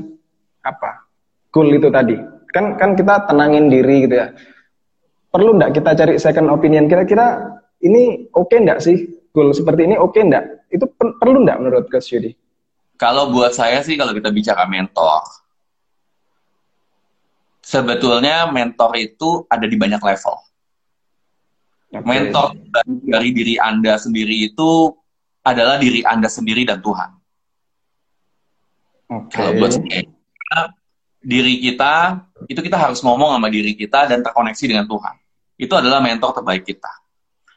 apa 0.60 1.08
goal 1.48 1.72
itu 1.72 1.88
tadi 1.88 2.12
kan 2.52 2.76
kan 2.76 2.92
kita 2.92 3.24
tenangin 3.24 3.72
diri 3.72 4.04
gitu 4.04 4.20
ya 4.20 4.36
perlu 5.32 5.56
nggak 5.56 5.72
kita 5.80 5.90
cari 5.96 6.14
second 6.20 6.52
opinion 6.52 6.84
kira-kira 6.92 7.56
ini 7.80 8.28
oke 8.36 8.52
okay 8.52 8.58
nggak 8.68 8.84
sih 8.84 8.96
goal 9.32 9.56
seperti 9.56 9.88
ini 9.88 9.96
oke 9.96 10.12
okay 10.12 10.28
nggak 10.28 10.44
itu 10.76 10.84
per 10.92 11.16
perlu 11.16 11.40
nggak 11.48 11.58
menurut 11.64 11.88
Coach 11.88 12.12
Yudi? 12.12 12.36
Kalau 12.96 13.28
buat 13.32 13.52
saya 13.52 13.84
sih 13.84 13.96
kalau 14.00 14.16
kita 14.16 14.32
bicara 14.32 14.64
mentor, 14.64 15.24
sebetulnya 17.60 18.48
mentor 18.48 18.96
itu 18.96 19.44
ada 19.52 19.68
di 19.68 19.76
banyak 19.76 20.00
level. 20.00 20.36
Okay. 21.92 22.02
Mentor 22.02 22.56
dari 23.04 23.30
diri 23.30 23.54
Anda 23.60 24.00
sendiri 24.00 24.48
itu 24.52 24.90
adalah 25.46 25.78
diri 25.78 26.02
Anda 26.02 26.26
sendiri 26.26 26.66
dan 26.66 26.82
Tuhan. 26.82 27.10
Okay. 29.06 29.34
Kalau 29.38 29.52
buat 29.60 29.70
saya, 29.70 30.02
diri 31.22 31.58
kita 31.62 32.22
itu 32.46 32.60
kita 32.62 32.78
harus 32.78 33.02
ngomong 33.02 33.34
sama 33.34 33.48
diri 33.50 33.74
kita 33.74 34.06
dan 34.10 34.22
terkoneksi 34.22 34.64
dengan 34.66 34.86
Tuhan. 34.86 35.14
Itu 35.58 35.74
adalah 35.74 36.02
mentor 36.02 36.36
terbaik 36.36 36.66
kita. 36.66 36.90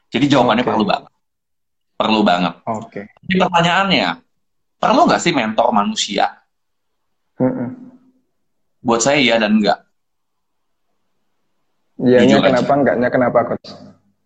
Jadi 0.10 0.26
jawabannya 0.26 0.66
okay. 0.66 0.72
perlu 0.74 0.86
banget. 0.86 1.14
Perlu 2.00 2.22
banget. 2.26 2.54
Oke. 2.66 2.82
Okay. 2.90 3.04
Jadi 3.28 3.36
pertanyaannya, 3.44 4.08
perlu 4.80 5.06
nggak 5.06 5.22
sih 5.22 5.36
mentor 5.36 5.70
manusia? 5.76 6.40
Mm 7.38 7.52
-mm. 7.52 7.70
Buat 8.80 9.04
saya 9.04 9.20
iya 9.20 9.36
dan 9.36 9.60
enggak. 9.60 9.84
Iya, 12.00 12.40
kenapa 12.40 12.64
aja. 12.64 12.80
enggaknya 12.80 13.10
kenapa, 13.12 13.40
Coach? 13.44 13.70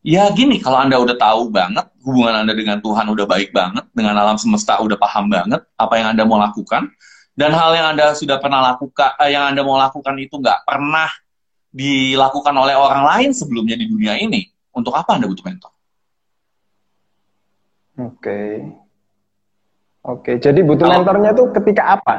Ya 0.06 0.30
gini, 0.30 0.62
kalau 0.62 0.78
Anda 0.78 1.02
udah 1.02 1.18
tahu 1.18 1.50
banget, 1.50 1.90
hubungan 2.06 2.46
Anda 2.46 2.54
dengan 2.54 2.78
Tuhan 2.84 3.08
udah 3.10 3.26
baik 3.26 3.50
banget, 3.50 3.88
dengan 3.98 4.14
alam 4.14 4.38
semesta 4.38 4.78
udah 4.78 5.00
paham 5.00 5.32
banget 5.32 5.64
apa 5.80 5.94
yang 5.98 6.14
Anda 6.14 6.28
mau 6.28 6.38
lakukan, 6.38 6.92
dan 7.34 7.50
hal 7.56 7.72
yang 7.74 7.98
Anda 7.98 8.14
sudah 8.14 8.38
pernah 8.38 8.62
lakukan, 8.62 9.18
eh, 9.26 9.34
yang 9.34 9.50
Anda 9.50 9.66
mau 9.66 9.80
lakukan 9.80 10.14
itu 10.22 10.38
nggak 10.38 10.70
pernah 10.70 11.10
dilakukan 11.74 12.54
oleh 12.54 12.78
orang 12.78 13.04
lain 13.10 13.30
sebelumnya 13.34 13.74
di 13.74 13.90
dunia 13.90 14.20
ini, 14.22 14.46
untuk 14.76 14.94
apa 14.94 15.18
Anda 15.18 15.26
butuh 15.26 15.46
mentor? 15.48 15.74
Oke. 17.98 18.12
Okay. 18.22 18.83
Oke, 20.04 20.36
jadi 20.36 20.60
butuh 20.68 20.84
Kalau, 20.84 21.00
mentornya 21.00 21.32
tuh 21.32 21.48
ketika 21.56 21.96
apa? 21.96 22.16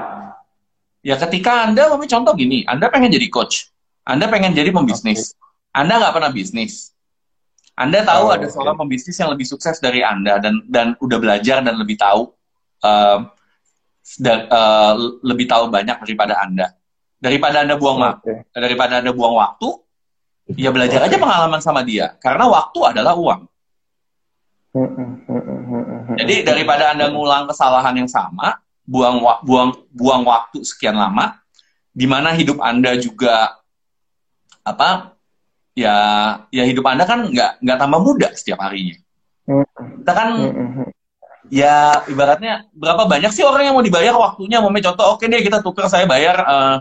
Ya 1.04 1.20
ketika 1.20 1.68
Anda, 1.68 1.92
mau 1.92 2.00
contoh 2.00 2.32
gini, 2.32 2.64
Anda 2.64 2.88
pengen 2.88 3.12
jadi 3.12 3.28
coach, 3.28 3.68
Anda 4.08 4.24
pengen 4.32 4.56
jadi 4.56 4.72
pembisnis, 4.72 5.36
okay. 5.36 5.84
Anda 5.84 6.00
nggak 6.00 6.16
pernah 6.16 6.32
bisnis, 6.32 6.96
Anda 7.76 8.00
tahu 8.00 8.24
oh, 8.24 8.32
ada 8.32 8.48
okay. 8.48 8.56
seorang 8.56 8.80
pembisnis 8.80 9.20
yang 9.20 9.28
lebih 9.36 9.44
sukses 9.44 9.76
dari 9.84 10.00
Anda 10.00 10.40
dan 10.40 10.64
dan 10.64 10.96
udah 10.96 11.18
belajar 11.20 11.60
dan 11.60 11.76
lebih 11.76 12.00
tahu 12.00 12.32
uh, 12.88 13.28
dan, 14.16 14.48
uh, 14.48 15.20
lebih 15.20 15.44
tahu 15.44 15.68
banyak 15.68 16.00
daripada 16.08 16.40
Anda. 16.40 16.72
Daripada 17.20 17.68
Anda 17.68 17.76
buang 17.76 18.00
okay. 18.00 18.48
daripada 18.56 19.04
Anda 19.04 19.12
buang 19.12 19.36
waktu, 19.36 19.68
ya 20.56 20.72
belajar 20.72 21.04
okay. 21.04 21.12
aja 21.12 21.16
pengalaman 21.20 21.60
sama 21.60 21.84
dia, 21.84 22.16
karena 22.16 22.48
waktu 22.48 22.80
adalah 22.80 23.12
uang. 23.12 23.44
Jadi 26.14 26.46
daripada 26.46 26.94
Anda 26.94 27.10
ngulang 27.10 27.50
kesalahan 27.50 27.94
yang 27.98 28.10
sama, 28.10 28.58
buang 28.84 29.24
buang 29.42 29.70
buang 29.90 30.22
waktu 30.28 30.60
sekian 30.62 30.94
lama 30.94 31.40
di 31.90 32.04
mana 32.04 32.36
hidup 32.36 32.60
Anda 32.60 32.98
juga 33.00 33.56
apa 34.64 35.16
ya 35.72 35.94
ya 36.52 36.64
hidup 36.64 36.84
Anda 36.84 37.08
kan 37.08 37.32
nggak 37.32 37.64
nggak 37.64 37.78
tambah 37.78 38.00
muda 38.00 38.28
setiap 38.36 38.60
harinya. 38.62 38.96
Kita 39.74 40.12
kan 40.12 40.28
ya 41.52 42.04
ibaratnya 42.08 42.68
berapa 42.72 43.04
banyak 43.04 43.30
sih 43.32 43.44
orang 43.44 43.68
yang 43.68 43.74
mau 43.76 43.84
dibayar 43.84 44.14
waktunya? 44.16 44.60
Mau 44.60 44.72
contoh 44.72 45.06
oke 45.16 45.24
deh 45.24 45.40
kita 45.40 45.60
tukar 45.60 45.88
saya 45.88 46.04
bayar 46.04 46.36
uh, 46.44 46.76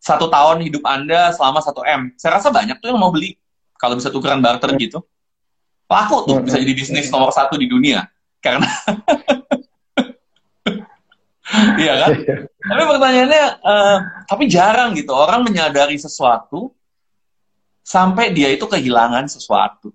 satu 0.00 0.28
tahun 0.32 0.64
hidup 0.64 0.84
Anda 0.84 1.32
selama 1.36 1.60
satu 1.60 1.84
M. 1.84 2.12
Saya 2.16 2.40
rasa 2.40 2.48
banyak 2.48 2.80
tuh 2.80 2.92
yang 2.92 3.00
mau 3.00 3.12
beli. 3.12 3.36
Kalau 3.80 3.96
bisa 3.96 4.12
tukeran 4.12 4.44
barter 4.44 4.76
gitu. 4.76 5.00
Laku 5.88 6.22
tuh 6.22 6.38
bisa 6.44 6.60
jadi 6.60 6.70
bisnis 6.70 7.10
nomor 7.10 7.34
satu 7.34 7.58
di 7.58 7.66
dunia 7.66 8.06
karena 8.40 8.66
iya 11.80 11.92
kan 12.00 12.10
tapi 12.60 12.82
pertanyaannya 12.88 13.44
uh, 13.60 13.98
tapi 14.28 14.44
jarang 14.48 14.96
gitu 14.96 15.12
orang 15.12 15.44
menyadari 15.44 16.00
sesuatu 16.00 16.72
sampai 17.84 18.32
dia 18.32 18.48
itu 18.52 18.64
kehilangan 18.64 19.28
sesuatu 19.28 19.92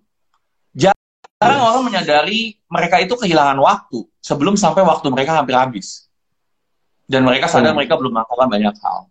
jarang 0.73 1.61
yes. 1.61 1.69
orang 1.69 1.83
menyadari 1.85 2.57
mereka 2.69 3.01
itu 3.01 3.17
kehilangan 3.17 3.57
waktu 3.61 4.05
sebelum 4.21 4.57
sampai 4.57 4.83
waktu 4.85 5.09
mereka 5.09 5.33
hampir 5.37 5.55
habis 5.57 6.05
dan 7.05 7.21
mereka 7.25 7.47
sadar 7.49 7.73
hmm. 7.73 7.77
mereka 7.81 7.97
belum 7.97 8.13
melakukan 8.13 8.49
banyak 8.49 8.75
hal 8.81 9.09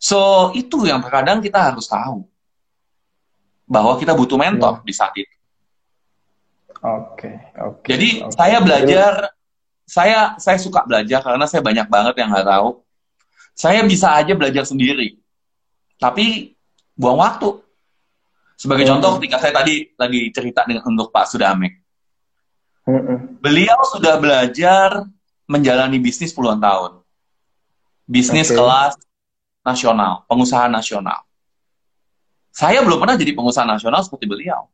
so 0.00 0.50
itu 0.56 0.88
yang 0.88 1.00
terkadang 1.04 1.40
kita 1.40 1.72
harus 1.72 1.88
tahu 1.88 2.24
bahwa 3.70 3.94
kita 4.00 4.16
butuh 4.16 4.40
mentor 4.40 4.80
hmm. 4.80 4.86
di 4.88 4.92
saat 4.92 5.12
itu 5.16 5.39
Oke, 6.80 7.28
okay, 7.28 7.34
oke. 7.60 7.84
Okay, 7.84 7.88
Jadi 7.92 8.08
okay. 8.24 8.32
saya 8.32 8.56
belajar, 8.64 9.12
saya 9.84 10.18
saya 10.40 10.56
suka 10.56 10.80
belajar 10.88 11.20
karena 11.20 11.44
saya 11.44 11.60
banyak 11.60 11.86
banget 11.92 12.14
yang 12.16 12.32
nggak 12.32 12.48
tahu. 12.48 12.80
Saya 13.52 13.84
bisa 13.84 14.16
aja 14.16 14.32
belajar 14.32 14.64
sendiri, 14.64 15.20
tapi 16.00 16.56
buang 16.96 17.20
waktu. 17.20 17.60
Sebagai 18.56 18.88
hmm. 18.88 18.96
contoh, 18.96 19.20
ketika 19.20 19.36
saya 19.44 19.52
tadi 19.60 19.92
lagi 20.00 20.32
cerita 20.32 20.64
dengan 20.64 20.88
untuk 20.88 21.12
Pak 21.12 21.28
Sudamek, 21.28 21.84
hmm. 22.88 23.44
beliau 23.44 23.76
sudah 23.92 24.16
belajar 24.16 25.04
menjalani 25.44 26.00
bisnis 26.00 26.32
puluhan 26.32 26.64
tahun, 26.64 27.04
bisnis 28.08 28.48
okay. 28.48 28.56
kelas 28.56 28.96
nasional, 29.60 30.24
pengusaha 30.24 30.64
nasional. 30.72 31.20
Saya 32.56 32.80
belum 32.80 33.04
pernah 33.04 33.20
jadi 33.20 33.36
pengusaha 33.36 33.68
nasional 33.68 34.00
seperti 34.00 34.24
beliau. 34.24 34.64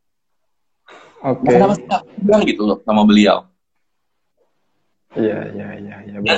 Oke. 1.25 1.41
Okay. 1.45 1.53
Kenapa 1.57 1.73
sih 1.73 1.85
bilang 2.21 2.41
gitu 2.45 2.61
loh 2.67 2.77
sama 2.85 3.01
beliau? 3.07 3.47
Iya, 5.17 5.39
iya, 5.55 5.67
iya. 5.81 5.95
Ya, 6.21 6.37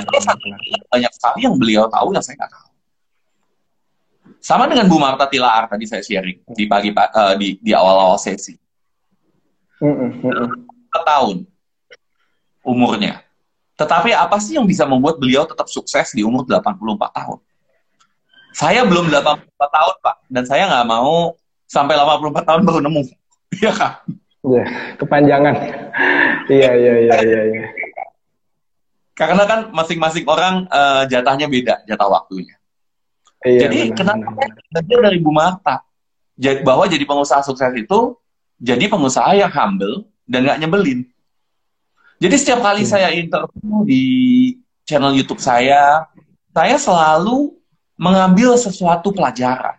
banyak 0.88 1.12
sekali 1.12 1.38
yang 1.44 1.56
beliau 1.60 1.84
tahu 1.92 2.16
yang 2.16 2.24
saya 2.24 2.40
nggak 2.40 2.52
tahu. 2.52 2.68
Sama 4.40 4.64
dengan 4.64 4.88
Bu 4.88 4.96
Marta 4.96 5.28
Tilaar 5.28 5.68
tadi 5.68 5.84
saya 5.84 6.00
sharing 6.00 6.40
di 6.56 6.64
pagi 6.64 6.88
uh, 6.96 7.34
di 7.36 7.60
di 7.60 7.76
awal-awal 7.76 8.16
sesi. 8.16 8.56
Mm 9.84 10.16
-mm. 10.16 10.48
tahun 11.04 11.44
umurnya. 12.64 13.24
Tetapi 13.76 14.12
apa 14.12 14.36
sih 14.40 14.60
yang 14.60 14.68
bisa 14.68 14.84
membuat 14.84 15.16
beliau 15.16 15.48
tetap 15.48 15.68
sukses 15.68 16.12
di 16.12 16.20
umur 16.20 16.44
84 16.44 16.76
tahun? 17.16 17.38
Saya 18.52 18.84
belum 18.84 19.08
84 19.08 19.56
tahun, 19.56 19.94
Pak. 20.04 20.16
Dan 20.28 20.44
saya 20.44 20.68
nggak 20.68 20.86
mau 20.88 21.32
sampai 21.64 21.96
84 21.96 22.48
tahun 22.48 22.62
baru 22.64 22.80
nemu. 22.84 23.02
Iya 23.50 23.74
kan? 23.74 23.98
Kepanjangan. 24.96 25.54
iya, 26.54 26.70
iya, 26.72 26.94
iya, 27.04 27.16
iya, 27.20 27.40
iya. 27.52 27.64
Karena 29.12 29.44
kan 29.44 29.68
masing-masing 29.76 30.24
orang 30.24 30.64
uh, 30.72 31.04
jatahnya 31.04 31.44
beda, 31.44 31.84
jatah 31.84 32.08
waktunya. 32.08 32.56
Iya, 33.44 33.68
jadi 33.68 33.92
benar, 33.92 34.16
kenapa 34.16 34.42
belajar 34.72 34.98
dari 35.04 35.18
Bu 35.20 35.32
Marta? 35.32 35.84
Bahwa 36.64 36.88
jadi 36.88 37.04
pengusaha 37.04 37.44
sukses 37.44 37.72
itu 37.76 38.16
jadi 38.56 38.88
pengusaha 38.88 39.36
yang 39.36 39.52
humble 39.52 40.08
dan 40.24 40.48
nggak 40.48 40.60
nyebelin. 40.64 41.00
Jadi 42.20 42.34
setiap 42.36 42.60
kali 42.60 42.84
hmm. 42.84 42.90
saya 42.92 43.08
interview 43.12 43.84
di 43.88 44.04
channel 44.84 45.16
YouTube 45.16 45.40
saya, 45.40 46.04
saya 46.52 46.76
selalu 46.76 47.56
mengambil 47.96 48.56
sesuatu 48.60 49.12
pelajaran. 49.12 49.76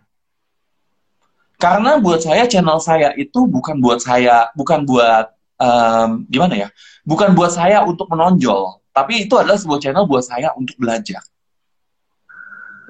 Karena 1.61 2.01
buat 2.01 2.25
saya 2.25 2.49
channel 2.49 2.81
saya 2.81 3.13
itu 3.13 3.45
bukan 3.45 3.77
buat 3.77 4.01
saya, 4.01 4.49
bukan 4.57 4.81
buat 4.81 5.29
um, 5.61 6.25
gimana 6.25 6.65
ya, 6.65 6.67
bukan 7.05 7.37
buat 7.37 7.53
saya 7.53 7.85
untuk 7.85 8.09
menonjol, 8.09 8.81
tapi 8.89 9.29
itu 9.29 9.37
adalah 9.37 9.61
sebuah 9.61 9.77
channel 9.77 10.09
buat 10.09 10.25
saya 10.25 10.49
untuk 10.57 10.73
belajar. 10.81 11.21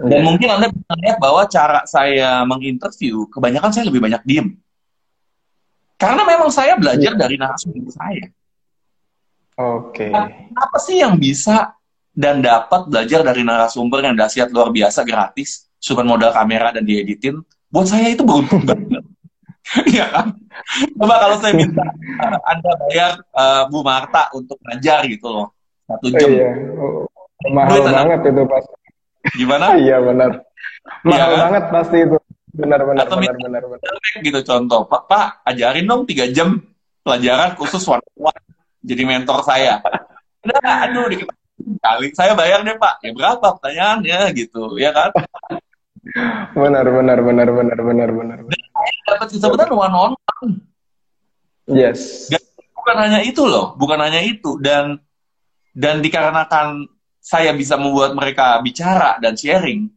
Dan 0.01 0.23
yeah. 0.23 0.25
mungkin 0.25 0.47
anda 0.49 0.67
bisa 0.71 0.93
lihat 1.03 1.17
bahwa 1.19 1.43
cara 1.51 1.83
saya 1.83 2.47
menginterview, 2.47 3.27
kebanyakan 3.27 3.69
saya 3.75 3.85
lebih 3.91 4.01
banyak 4.01 4.23
diem. 4.23 4.55
Karena 5.99 6.23
memang 6.25 6.49
saya 6.49 6.73
belajar 6.79 7.13
yeah. 7.13 7.19
dari 7.19 7.35
narasumber 7.35 7.91
saya. 7.91 8.25
Oke. 9.59 10.09
Okay. 10.09 10.49
apa 10.55 10.77
sih 10.81 11.03
yang 11.03 11.19
bisa 11.19 11.75
dan 12.15 12.41
dapat 12.41 12.87
belajar 12.87 13.21
dari 13.21 13.43
narasumber 13.45 13.99
yang 14.01 14.15
dahsyat 14.17 14.49
luar 14.49 14.73
biasa 14.73 15.05
gratis, 15.05 15.69
cuma 15.77 16.01
modal 16.01 16.33
kamera 16.33 16.73
dan 16.73 16.87
dieditin, 16.87 17.43
buat 17.71 17.87
saya 17.87 18.11
itu 18.11 18.21
beruntung 18.21 18.63
banget. 18.69 19.03
Iya 19.87 20.05
kan? 20.11 20.27
Coba 20.99 21.15
kalau 21.21 21.37
saya 21.39 21.53
minta 21.55 21.85
Anda 22.43 22.71
bayar 22.85 23.11
uh, 23.31 23.63
Bu 23.71 23.81
Marta 23.85 24.27
untuk 24.35 24.59
ngajar 24.67 25.07
gitu 25.07 25.31
loh. 25.31 25.47
Satu 25.87 26.07
jam. 26.11 26.27
Iya. 26.27 26.49
Oh, 26.75 27.07
mahal 27.55 27.79
Duit 27.79 27.87
banget 27.87 28.19
anak. 28.19 28.31
itu 28.31 28.43
pasti. 28.45 28.75
Gimana? 29.39 29.65
iya 29.83 29.97
benar. 30.03 30.31
Iya 31.07 31.07
mahal 31.07 31.31
iya, 31.31 31.39
banget 31.47 31.63
pasti 31.71 31.97
itu. 32.03 32.17
Benar 32.51 32.83
benar 32.83 33.07
Atau 33.07 33.15
benar 33.23 33.35
benar. 33.39 33.63
benar. 33.63 33.91
gitu 34.19 34.39
contoh. 34.43 34.81
Pak, 34.91 35.01
Pak, 35.07 35.27
ajarin 35.47 35.87
dong 35.87 36.03
tiga 36.03 36.27
jam 36.27 36.59
pelajaran 37.01 37.55
khusus 37.55 37.81
warna 37.87 38.03
jadi 38.81 39.03
mentor 39.05 39.39
saya. 39.45 39.79
Nah, 40.41 40.89
aduh, 40.89 41.05
dikit 41.05 41.29
kali 41.79 42.09
saya 42.17 42.33
bayar 42.33 42.65
deh 42.65 42.75
pak. 42.75 42.97
Ya 43.05 43.13
berapa 43.13 43.45
pertanyaannya 43.61 44.33
gitu, 44.33 44.75
ya 44.81 44.89
kan? 44.89 45.13
Benar, 46.57 46.85
benar, 46.89 47.19
benar, 47.21 47.49
benar, 47.49 47.79
benar, 47.79 48.09
benar. 48.09 48.37
Dapat 49.05 49.27
kesempatan 49.29 49.69
one 49.69 49.93
on 49.93 50.11
one. 50.17 50.53
Yes. 51.69 52.27
Dan 52.27 52.41
bukan 52.73 52.95
hanya 52.97 53.19
itu 53.21 53.43
loh, 53.45 53.77
bukan 53.77 54.01
hanya 54.01 54.21
itu 54.25 54.57
dan 54.59 54.97
dan 55.71 56.01
dikarenakan 56.01 56.89
saya 57.21 57.53
bisa 57.53 57.77
membuat 57.77 58.17
mereka 58.17 58.57
bicara 58.65 59.21
dan 59.21 59.37
sharing, 59.37 59.87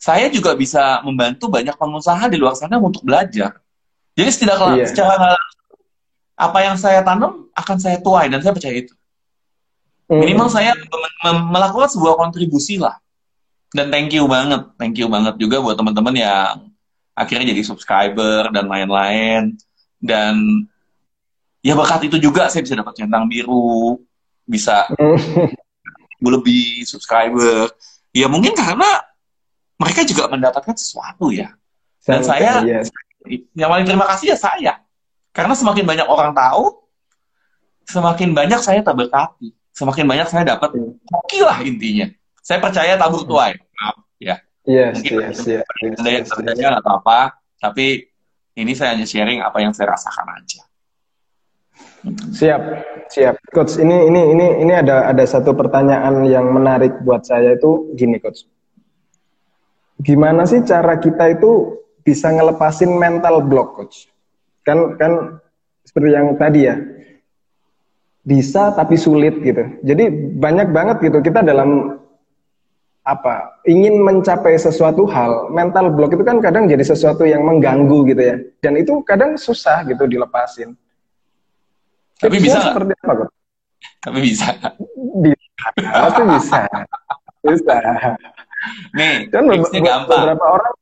saya 0.00 0.32
juga 0.32 0.56
bisa 0.56 1.04
membantu 1.04 1.52
banyak 1.52 1.76
pengusaha 1.76 2.26
di 2.32 2.40
luar 2.40 2.56
sana 2.56 2.80
untuk 2.80 3.04
belajar. 3.04 3.60
Jadi 4.16 4.28
setidaknya 4.32 4.82
Iya. 4.82 4.86
secara 4.88 5.36
apa 6.34 6.58
yang 6.64 6.76
saya 6.80 7.04
tanam 7.04 7.46
akan 7.52 7.76
saya 7.78 8.00
tuai 8.00 8.26
dan 8.32 8.40
saya 8.40 8.56
percaya 8.56 8.82
itu. 8.82 8.92
Mm. 10.10 10.20
Minimal 10.26 10.48
saya 10.50 10.72
mem- 10.74 11.16
mem- 11.22 11.48
melakukan 11.54 11.92
sebuah 11.92 12.18
kontribusi 12.18 12.80
lah. 12.80 12.98
Dan 13.72 13.88
thank 13.88 14.12
you 14.12 14.28
banget, 14.28 14.68
thank 14.76 14.96
you 15.00 15.08
banget 15.08 15.40
juga 15.40 15.64
buat 15.64 15.76
teman-teman 15.80 16.12
yang 16.12 16.68
akhirnya 17.16 17.56
jadi 17.56 17.62
subscriber 17.64 18.52
dan 18.52 18.68
lain-lain. 18.68 19.56
Dan 19.96 20.68
ya 21.64 21.72
berkat 21.72 22.04
itu 22.04 22.20
juga 22.20 22.52
saya 22.52 22.60
bisa 22.64 22.76
dapat 22.76 22.92
centang 23.00 23.24
biru, 23.32 23.96
bisa 24.44 24.84
lebih 26.20 26.84
subscriber. 26.84 27.72
Ya 28.12 28.28
mungkin 28.28 28.52
karena 28.52 29.08
mereka 29.80 30.04
juga 30.04 30.28
mendapatkan 30.28 30.76
sesuatu 30.76 31.32
ya. 31.32 31.56
Dan 32.04 32.20
saya 32.20 32.60
yang 33.56 33.70
paling 33.72 33.86
terima 33.88 34.04
kasih 34.12 34.34
ya 34.34 34.38
saya. 34.38 34.72
Karena 35.32 35.56
semakin 35.56 35.88
banyak 35.88 36.06
orang 36.06 36.36
tahu, 36.36 36.76
semakin 37.88 38.36
banyak 38.36 38.60
saya 38.60 38.84
terberkati. 38.84 39.54
Semakin 39.72 40.04
banyak 40.04 40.28
saya 40.28 40.44
dapat 40.44 40.76
Hmm. 40.76 40.92
hoki 41.08 41.40
lah 41.40 41.58
intinya. 41.64 42.06
Saya 42.42 42.58
percaya 42.58 42.98
tabur 42.98 43.22
tuai. 43.22 43.54
Maaf 43.54 43.96
ya. 44.18 44.36
Yes, 44.66 44.98
Mungkin 44.98 45.14
yes, 45.18 45.38
yes, 45.46 45.62
yes, 45.66 45.98
Ada 45.98 46.10
yang 46.10 46.26
yes, 46.26 46.30
terjadi 46.30 46.62
atau 46.78 47.02
apa, 47.02 47.34
tapi 47.58 48.06
ini 48.58 48.72
saya 48.78 48.94
hanya 48.94 49.06
sharing 49.06 49.42
apa 49.42 49.58
yang 49.58 49.74
saya 49.74 49.94
rasakan 49.94 50.26
aja. 50.38 50.62
Siap, 52.34 52.62
siap. 53.10 53.38
Coach, 53.54 53.78
ini 53.78 54.10
ini 54.10 54.34
ini 54.34 54.46
ini 54.66 54.72
ada 54.74 55.06
ada 55.06 55.22
satu 55.22 55.54
pertanyaan 55.54 56.26
yang 56.26 56.50
menarik 56.50 56.98
buat 57.06 57.22
saya 57.22 57.54
itu 57.54 57.94
gini, 57.94 58.18
Coach. 58.18 58.46
Gimana 60.02 60.42
sih 60.46 60.66
cara 60.66 60.98
kita 60.98 61.30
itu 61.30 61.78
bisa 62.02 62.30
ngelepasin 62.34 62.90
mental 62.90 63.46
block, 63.46 63.78
Coach? 63.78 64.10
Kan 64.66 64.98
kan 64.98 65.38
seperti 65.86 66.10
yang 66.10 66.34
tadi 66.34 66.60
ya. 66.66 66.74
Bisa 68.22 68.74
tapi 68.74 68.94
sulit 68.98 69.38
gitu. 69.42 69.62
Jadi 69.82 70.10
banyak 70.38 70.70
banget 70.70 71.02
gitu 71.02 71.18
kita 71.18 71.42
dalam 71.42 72.01
apa 73.02 73.58
ingin 73.66 73.98
mencapai 73.98 74.54
sesuatu 74.54 75.10
hal 75.10 75.50
mental 75.50 75.90
block 75.90 76.14
itu 76.14 76.22
kan 76.22 76.38
kadang 76.38 76.70
jadi 76.70 76.86
sesuatu 76.86 77.26
yang 77.26 77.42
mengganggu 77.42 78.06
gitu 78.14 78.22
ya 78.22 78.36
dan 78.62 78.78
itu 78.78 79.02
kadang 79.02 79.34
susah 79.34 79.82
gitu 79.90 80.06
dilepasin 80.06 80.78
Tapi 82.22 82.38
Tipsnya 82.38 82.54
bisa 82.54 82.70
seperti 82.70 82.92
apa 83.02 83.12
kok? 83.18 83.30
Tapi 83.98 84.18
bisa. 84.22 84.46
Bisa, 85.18 85.66
pasti 85.74 86.22
bisa. 86.22 86.60
Bisa. 87.42 87.76
Nih, 88.94 89.26
gampang. 89.82 90.06
beberapa 90.06 90.46
orang 90.46 90.74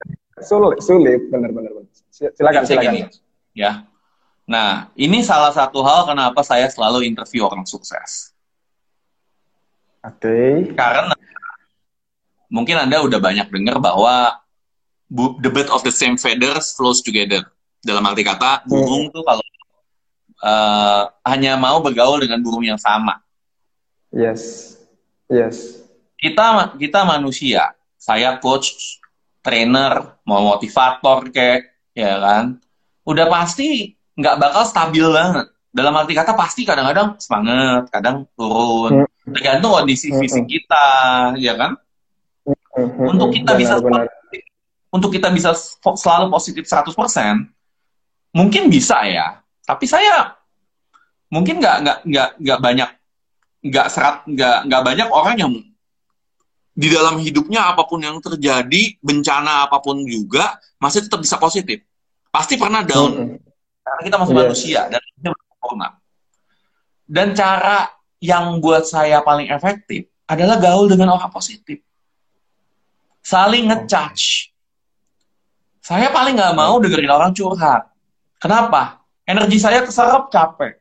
sulit, 0.45 0.79
sulit 0.85 1.21
benar-benar. 1.33 1.73
Silakan, 2.13 2.61
Tipsnya 2.61 2.77
silakan. 2.77 2.93
gini, 2.93 3.01
ya. 3.57 3.89
Nah, 4.45 4.93
ini 5.01 5.25
salah 5.25 5.49
satu 5.57 5.81
hal 5.81 6.05
kenapa 6.05 6.45
saya 6.45 6.69
selalu 6.69 7.09
interview 7.09 7.49
orang 7.49 7.65
sukses. 7.65 8.37
Oke. 10.05 10.69
Karena 10.77 11.17
mungkin 12.51 12.77
Anda 12.77 13.01
udah 13.01 13.23
banyak 13.23 13.49
dengar 13.49 13.79
bahwa 13.79 14.43
the 15.41 15.51
bird 15.51 15.71
of 15.71 15.87
the 15.87 15.95
same 15.95 16.19
feathers 16.19 16.75
flows 16.75 17.01
together. 17.01 17.47
Dalam 17.81 18.05
arti 18.05 18.21
kata, 18.21 18.69
burung 18.69 19.09
tuh 19.09 19.25
kalau 19.25 19.41
eh, 20.45 21.03
hanya 21.25 21.57
mau 21.57 21.81
bergaul 21.81 22.21
dengan 22.21 22.43
burung 22.45 22.67
yang 22.67 22.77
sama. 22.77 23.23
Yes. 24.13 24.75
Yes. 25.31 25.81
Kita 26.21 26.77
kita 26.77 27.07
manusia, 27.09 27.73
saya 27.97 28.37
coach, 28.37 29.01
trainer, 29.41 30.21
mau 30.29 30.45
motivator 30.53 31.33
kayak 31.33 31.73
ya 31.97 32.21
kan, 32.21 32.61
udah 33.09 33.27
pasti 33.31 33.97
nggak 34.19 34.37
bakal 34.37 34.63
stabil 34.69 35.07
banget. 35.09 35.49
Dalam 35.71 35.95
arti 35.97 36.13
kata 36.19 36.35
pasti 36.35 36.67
kadang-kadang 36.67 37.15
semangat, 37.23 37.89
kadang 37.95 38.27
turun, 38.35 39.07
tergantung 39.23 39.71
kondisi 39.71 40.11
Hmm. 40.11 40.19
fisik 40.19 40.45
kita, 40.51 40.87
ya 41.39 41.55
kan? 41.55 41.79
Untuk 42.79 43.35
kita 43.35 43.53
bisa 43.59 43.83
benar. 43.83 44.07
untuk 44.91 45.15
kita 45.15 45.31
bisa 45.31 45.55
selalu 45.95 46.35
positif 46.35 46.67
100%, 46.67 47.47
mungkin 48.35 48.67
bisa 48.67 49.07
ya. 49.07 49.39
Tapi 49.63 49.87
saya 49.87 50.35
mungkin 51.31 51.63
nggak 51.63 51.77
nggak 51.87 51.99
nggak 52.11 52.29
nggak 52.43 52.59
banyak 52.59 52.91
nggak 53.71 53.87
serat 53.87 54.27
nggak 54.27 54.67
nggak 54.67 54.83
banyak 54.83 55.09
orang 55.15 55.37
yang 55.39 55.53
di 56.75 56.89
dalam 56.91 57.23
hidupnya 57.23 57.71
apa 57.71 57.87
pun 57.87 58.03
yang 58.03 58.19
terjadi 58.19 58.99
bencana 58.99 59.71
apa 59.71 59.79
pun 59.79 60.03
juga 60.07 60.59
masih 60.83 61.07
tetap 61.07 61.23
bisa 61.23 61.39
positif. 61.39 61.87
Pasti 62.31 62.55
pernah 62.59 62.83
down 62.83 63.11
Mm-mm. 63.15 63.39
karena 63.83 64.03
kita 64.07 64.17
masih 64.19 64.35
Yes. 64.35 64.43
manusia 64.43 64.81
dan 64.91 65.01
kita 65.03 65.29
sempurna. 65.35 65.89
Dan 67.11 67.27
cara 67.35 67.91
yang 68.23 68.59
buat 68.63 68.87
saya 68.87 69.19
paling 69.23 69.51
efektif 69.51 70.07
adalah 70.27 70.59
gaul 70.63 70.87
dengan 70.87 71.15
orang 71.19 71.31
positif. 71.31 71.83
Saling 73.21 73.69
ngecharge. 73.69 74.51
Saya 75.81 76.13
paling 76.13 76.37
nggak 76.37 76.57
mau 76.57 76.77
dengerin 76.81 77.11
orang 77.11 77.33
curhat. 77.33 77.89
Kenapa? 78.41 79.05
Energi 79.25 79.59
saya 79.61 79.85
keserap 79.85 80.33
capek. 80.33 80.81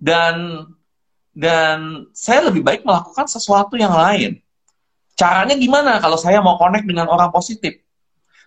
Dan 0.00 0.66
dan 1.30 2.08
saya 2.16 2.50
lebih 2.50 2.64
baik 2.64 2.82
melakukan 2.82 3.26
sesuatu 3.30 3.78
yang 3.78 3.94
lain. 3.94 4.42
Caranya 5.14 5.54
gimana 5.54 6.00
kalau 6.00 6.16
saya 6.16 6.40
mau 6.40 6.56
connect 6.56 6.88
dengan 6.88 7.06
orang 7.06 7.28
positif? 7.28 7.76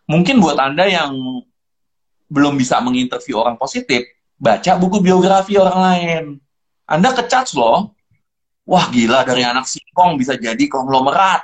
Mungkin 0.10 0.42
buat 0.42 0.58
Anda 0.60 0.90
yang 0.90 1.14
belum 2.28 2.58
bisa 2.58 2.82
menginterview 2.82 3.40
orang 3.40 3.56
positif, 3.62 4.04
baca 4.42 4.76
buku 4.76 5.00
biografi 5.00 5.56
orang 5.56 5.80
lain. 5.80 6.24
Anda 6.90 7.14
kecas 7.14 7.54
loh. 7.56 7.94
Wah 8.66 8.88
gila 8.90 9.28
dari 9.28 9.44
anak 9.44 9.68
singkong 9.68 10.18
bisa 10.18 10.34
jadi 10.40 10.66
konglomerat. 10.66 11.44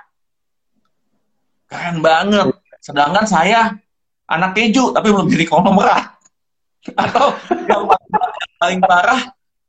Keren 1.69 2.01
banget. 2.01 2.49
Sedangkan 2.81 3.25
saya 3.29 3.77
anak 4.25 4.57
keju 4.57 4.89
tapi 4.89 5.13
belum 5.13 5.29
jadi 5.29 5.45
konglomerat. 5.45 6.05
Atau 7.01 7.35
yang 7.69 7.85
paling, 8.59 8.81
parah, 8.81 9.21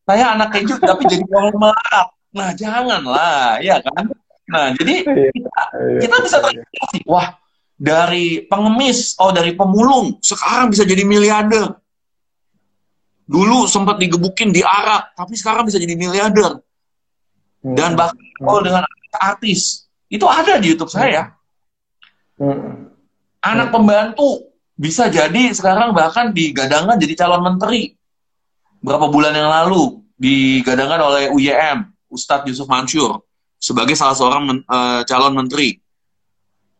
saya 0.09 0.25
anak 0.33 0.57
keju 0.57 0.81
tapi 0.81 1.05
jadi 1.05 1.25
konglomerat. 1.29 2.07
Nah 2.33 2.51
janganlah, 2.57 3.61
ya 3.61 3.85
kan? 3.85 4.09
Nah 4.49 4.73
jadi 4.75 5.05
Iya. 5.05 5.31
kita, 5.31 5.55
kita 6.01 6.17
bisa 6.25 6.37
terinspirasi. 6.41 6.99
Wah, 7.05 7.37
dari 7.77 8.45
pengemis, 8.49 9.15
oh 9.21 9.31
dari 9.31 9.53
pemulung, 9.53 10.19
sekarang 10.25 10.73
bisa 10.73 10.89
jadi 10.89 11.05
miliarder. 11.05 11.77
Dulu 13.31 13.71
sempat 13.71 14.03
digebukin 14.03 14.51
di 14.51 14.65
Arab, 14.65 15.15
tapi 15.15 15.39
sekarang 15.39 15.69
bisa 15.69 15.79
jadi 15.79 15.95
miliarder. 15.95 16.59
Dan 17.61 17.95
bahkan 17.95 18.17
oh, 18.43 18.59
dengan 18.65 18.83
artis. 19.21 19.87
Itu 20.11 20.27
ada 20.27 20.59
di 20.59 20.75
YouTube 20.75 20.91
saya. 20.91 21.31
Mm-mm. 22.41 22.89
Anak 23.45 23.69
pembantu 23.69 24.49
bisa 24.81 25.13
jadi 25.13 25.53
sekarang 25.53 25.93
bahkan 25.93 26.33
digadangkan 26.33 26.97
jadi 26.97 27.25
calon 27.25 27.45
menteri. 27.45 27.93
Berapa 28.81 29.13
bulan 29.13 29.37
yang 29.37 29.53
lalu 29.53 30.01
digadangkan 30.17 31.01
oleh 31.05 31.25
UYM, 31.37 31.85
Ustadz 32.09 32.49
Yusuf 32.49 32.65
Mansur, 32.65 33.21
sebagai 33.61 33.93
salah 33.93 34.17
seorang 34.17 34.43
men- 34.49 34.65
eh, 34.65 35.01
calon 35.05 35.37
menteri. 35.37 35.77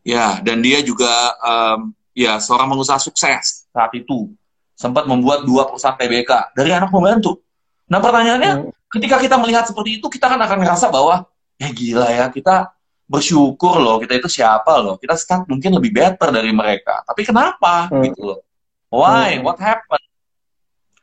Ya, 0.01 0.41
dan 0.41 0.65
dia 0.65 0.81
juga 0.81 1.13
em, 1.45 1.93
ya 2.17 2.41
seorang 2.41 2.73
pengusaha 2.73 2.97
sukses 2.97 3.69
saat 3.69 3.93
itu. 3.93 4.33
Sempat 4.73 5.05
membuat 5.05 5.45
dua 5.45 5.69
perusahaan 5.69 5.93
TBK 5.93 6.57
dari 6.57 6.73
anak 6.73 6.89
pembantu. 6.89 7.37
Nah 7.85 8.01
pertanyaannya, 8.01 8.73
ketika 8.89 9.21
kita 9.21 9.37
melihat 9.37 9.69
seperti 9.69 10.01
itu, 10.01 10.09
kita 10.09 10.25
kan 10.25 10.41
akan 10.41 10.57
ngerasa 10.57 10.89
bahwa 10.89 11.29
ya 11.61 11.69
gila 11.69 12.09
ya, 12.09 12.25
kita 12.33 12.73
bersyukur 13.11 13.75
loh, 13.83 13.99
kita 13.99 14.15
itu 14.15 14.31
siapa 14.31 14.79
loh, 14.79 14.95
kita 14.95 15.19
start 15.19 15.51
mungkin 15.51 15.75
lebih 15.75 15.91
better 15.91 16.31
dari 16.31 16.55
mereka. 16.55 17.03
Tapi 17.03 17.27
kenapa 17.27 17.91
Hmm. 17.91 18.07
gitu 18.07 18.23
loh? 18.23 18.39
Why? 18.87 19.35
Hmm. 19.35 19.43
What 19.43 19.59
happened? 19.59 20.07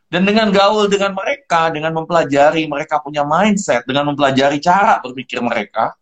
Dan 0.08 0.24
dengan 0.24 0.48
gaul 0.48 0.88
dengan 0.88 1.12
mereka, 1.12 1.68
dengan 1.68 1.92
mempelajari 1.92 2.64
mereka 2.64 2.96
punya 3.04 3.28
mindset, 3.28 3.84
dengan 3.84 4.08
mempelajari 4.08 4.56
cara 4.56 5.04
berpikir 5.04 5.44
mereka, 5.44 5.92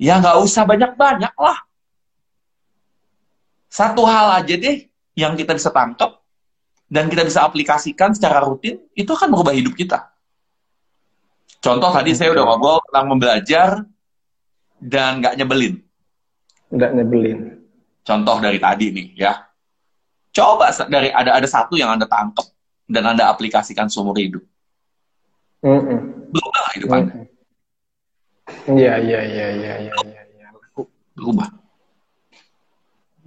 ya 0.00 0.16
nggak 0.16 0.40
usah 0.40 0.64
banyak-banyak 0.64 1.34
lah. 1.36 1.58
Satu 3.68 4.08
hal 4.08 4.40
aja 4.40 4.54
deh 4.56 4.88
yang 5.12 5.36
kita 5.36 5.52
bisa 5.52 5.68
tangkap 5.68 6.24
dan 6.88 7.12
kita 7.12 7.28
bisa 7.28 7.44
aplikasikan 7.44 8.16
secara 8.16 8.40
rutin, 8.40 8.80
itu 8.96 9.10
akan 9.12 9.28
merubah 9.36 9.52
hidup 9.52 9.76
kita. 9.76 10.08
Contoh 11.60 11.92
tadi 11.92 12.16
saya 12.16 12.32
udah 12.32 12.44
ngobrol 12.48 12.80
tentang 12.88 13.06
membelajar 13.12 13.68
dan 14.78 15.22
nggak 15.22 15.34
nyebelin. 15.38 15.74
Nggak 16.70 16.90
nyebelin. 16.94 17.38
Contoh 18.06 18.36
dari 18.40 18.58
tadi 18.62 18.86
nih 18.94 19.06
ya. 19.18 19.32
Coba 20.32 20.70
dari 20.86 21.10
ada 21.10 21.36
ada 21.36 21.48
satu 21.48 21.74
yang 21.74 21.92
anda 21.92 22.06
tangkep 22.06 22.46
dan 22.88 23.04
anda 23.04 23.28
aplikasikan 23.28 23.90
seumur 23.90 24.16
hidup. 24.16 24.42
Mm 25.60 25.80
-mm. 25.82 25.98
Berubah 26.30 26.72
hidup 26.78 26.90
anda. 26.94 27.14
Iya 28.68 28.94
iya 29.02 29.20
iya 29.26 29.46
iya 29.52 29.74
iya 29.82 29.94
iya. 30.00 30.24
Ya. 30.40 30.48
Berubah. 31.12 31.52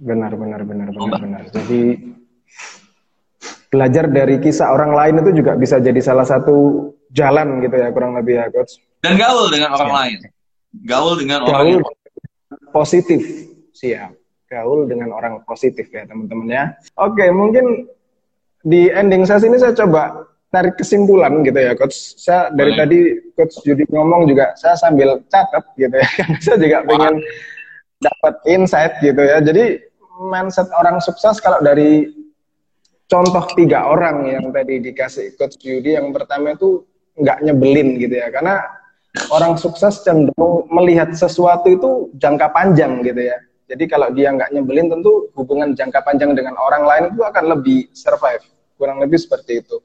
Benar 0.02 0.34
benar 0.34 0.60
benar 0.66 0.88
benar 0.90 1.18
benar. 1.20 1.42
Jadi 1.52 1.82
belajar 3.70 4.04
dari 4.10 4.36
kisah 4.42 4.74
orang 4.74 4.92
lain 4.92 5.14
itu 5.22 5.30
juga 5.44 5.54
bisa 5.54 5.78
jadi 5.78 6.00
salah 6.02 6.26
satu 6.26 6.90
jalan 7.12 7.62
gitu 7.62 7.76
ya 7.76 7.88
kurang 7.94 8.18
lebih 8.18 8.40
ya 8.40 8.50
coach. 8.50 8.82
Dan 8.98 9.14
gaul 9.14 9.46
dengan 9.52 9.78
orang 9.78 9.90
ya. 9.90 9.98
lain. 10.00 10.18
Gaul 10.72 11.20
dengan 11.20 11.44
gaul 11.44 11.52
orang 11.52 11.66
yang 11.68 11.84
positif. 12.72 13.20
Siap. 13.76 14.12
Gaul 14.48 14.88
dengan 14.88 15.12
orang 15.12 15.44
positif 15.44 15.88
ya 15.92 16.08
teman-teman 16.08 16.48
ya. 16.48 16.64
Oke, 17.00 17.28
mungkin 17.32 17.88
di 18.64 18.88
ending 18.88 19.28
sesi 19.28 19.48
ini 19.48 19.60
saya 19.60 19.76
coba 19.76 20.28
tarik 20.52 20.76
kesimpulan 20.80 21.44
gitu 21.44 21.56
ya 21.56 21.72
coach. 21.76 21.96
Saya 22.16 22.52
dari 22.52 22.72
tadi 22.76 22.98
coach 23.36 23.60
Judi 23.64 23.84
ngomong 23.88 24.28
juga 24.28 24.52
saya 24.56 24.76
sambil 24.76 25.20
catat 25.28 25.64
gitu 25.76 25.96
ya. 25.96 26.08
Karena 26.20 26.38
saya 26.40 26.56
juga 26.60 26.78
pengen 26.88 27.14
dapat 28.00 28.34
insight 28.48 28.92
gitu 29.00 29.22
ya. 29.24 29.40
Jadi 29.40 29.80
mindset 30.28 30.68
orang 30.76 31.00
sukses 31.00 31.40
kalau 31.40 31.60
dari 31.64 32.12
contoh 33.08 33.44
tiga 33.56 33.88
orang 33.88 34.24
yang 34.28 34.44
tadi 34.52 34.80
dikasih 34.80 35.36
coach 35.36 35.60
Yudi 35.64 35.96
yang 35.96 36.12
pertama 36.12 36.56
itu 36.56 36.84
nggak 37.12 37.44
nyebelin 37.44 38.00
gitu 38.00 38.16
ya 38.16 38.32
karena 38.32 38.64
orang 39.28 39.60
sukses 39.60 40.00
cenderung 40.00 40.68
melihat 40.72 41.12
sesuatu 41.12 41.68
itu 41.68 41.90
jangka 42.16 42.48
panjang 42.52 43.04
gitu 43.04 43.28
ya. 43.28 43.38
Jadi 43.68 43.84
kalau 43.88 44.12
dia 44.12 44.32
nggak 44.32 44.52
nyebelin 44.52 44.92
tentu 44.92 45.32
hubungan 45.36 45.72
jangka 45.72 46.04
panjang 46.04 46.36
dengan 46.36 46.56
orang 46.60 46.84
lain 46.84 47.04
itu 47.12 47.22
akan 47.24 47.44
lebih 47.56 47.88
survive. 47.92 48.44
Kurang 48.76 49.00
lebih 49.00 49.20
seperti 49.20 49.64
itu. 49.64 49.80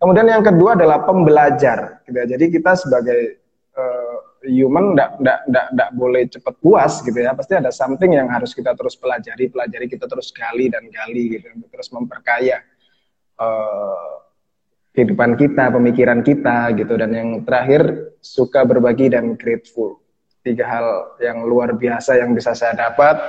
Kemudian 0.00 0.28
yang 0.32 0.44
kedua 0.44 0.76
adalah 0.76 1.04
pembelajar 1.04 2.04
gitu 2.08 2.16
ya. 2.16 2.26
Jadi 2.36 2.44
kita 2.56 2.72
sebagai 2.72 3.20
uh, 3.76 4.16
human 4.48 4.96
nggak 4.96 5.90
boleh 5.92 6.28
cepat 6.32 6.56
puas 6.60 7.04
gitu 7.04 7.16
ya. 7.20 7.36
Pasti 7.36 7.56
ada 7.56 7.68
something 7.68 8.16
yang 8.16 8.28
harus 8.32 8.56
kita 8.56 8.72
terus 8.72 8.96
pelajari 8.96 9.52
pelajari 9.52 9.86
kita 9.88 10.08
terus 10.08 10.32
gali 10.32 10.72
dan 10.72 10.88
gali 10.88 11.36
gitu 11.36 11.48
terus 11.68 11.92
memperkaya 11.92 12.64
uh, 13.40 14.29
kehidupan 14.94 15.38
kita, 15.38 15.70
pemikiran 15.70 16.20
kita 16.26 16.74
gitu 16.74 16.98
dan 16.98 17.14
yang 17.14 17.30
terakhir 17.46 18.14
suka 18.18 18.66
berbagi 18.66 19.10
dan 19.10 19.38
grateful. 19.38 20.02
Tiga 20.40 20.64
hal 20.64 20.86
yang 21.20 21.44
luar 21.44 21.76
biasa 21.76 22.16
yang 22.16 22.32
bisa 22.32 22.56
saya 22.56 22.72
dapat. 22.72 23.20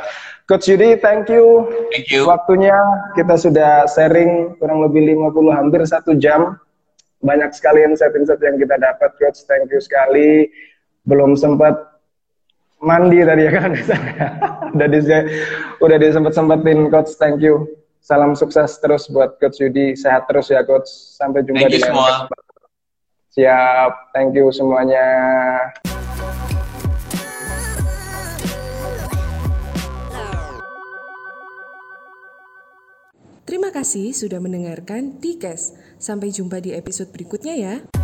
Coach 0.47 0.71
Yudi, 0.71 0.95
thank 0.99 1.27
you. 1.27 1.67
Thank 1.91 2.07
you. 2.11 2.23
Waktunya 2.23 2.75
kita 3.15 3.35
sudah 3.35 3.83
sharing 3.87 4.55
kurang 4.57 4.83
lebih 4.83 5.15
50 5.19 5.51
hampir 5.51 5.81
satu 5.83 6.15
jam. 6.15 6.55
Banyak 7.21 7.53
sekali 7.53 7.85
insight-insight 7.85 8.41
yang 8.41 8.57
kita 8.57 8.79
dapat, 8.79 9.13
Coach. 9.19 9.43
Thank 9.45 9.69
you 9.69 9.79
sekali. 9.83 10.49
Belum 11.05 11.37
sempat 11.37 11.75
mandi 12.81 13.21
tadi 13.21 13.45
ya 13.45 13.51
kan? 13.53 13.71
udah 14.75 14.87
di 14.89 14.99
udah 15.83 15.97
disempet 15.99 16.33
sempetin 16.33 16.89
Coach. 16.89 17.13
Thank 17.19 17.43
you. 17.43 17.80
Salam 18.01 18.33
sukses 18.33 18.81
terus 18.81 19.05
buat 19.13 19.37
Coach 19.37 19.61
Yudi. 19.61 19.93
Sehat 19.93 20.25
terus 20.25 20.49
ya 20.49 20.65
Coach. 20.65 20.89
Sampai 20.89 21.45
jumpa 21.45 21.69
Thank 21.69 21.77
di 21.77 21.79
semua. 21.85 22.25
Siap. 23.37 23.91
Thank 24.17 24.33
you 24.33 24.49
semuanya. 24.49 25.05
Terima 33.45 33.69
kasih 33.69 34.17
sudah 34.17 34.41
mendengarkan 34.41 35.21
Tikes. 35.21 35.77
Sampai 36.01 36.33
jumpa 36.33 36.57
di 36.57 36.73
episode 36.73 37.13
berikutnya 37.13 37.53
ya. 37.53 38.00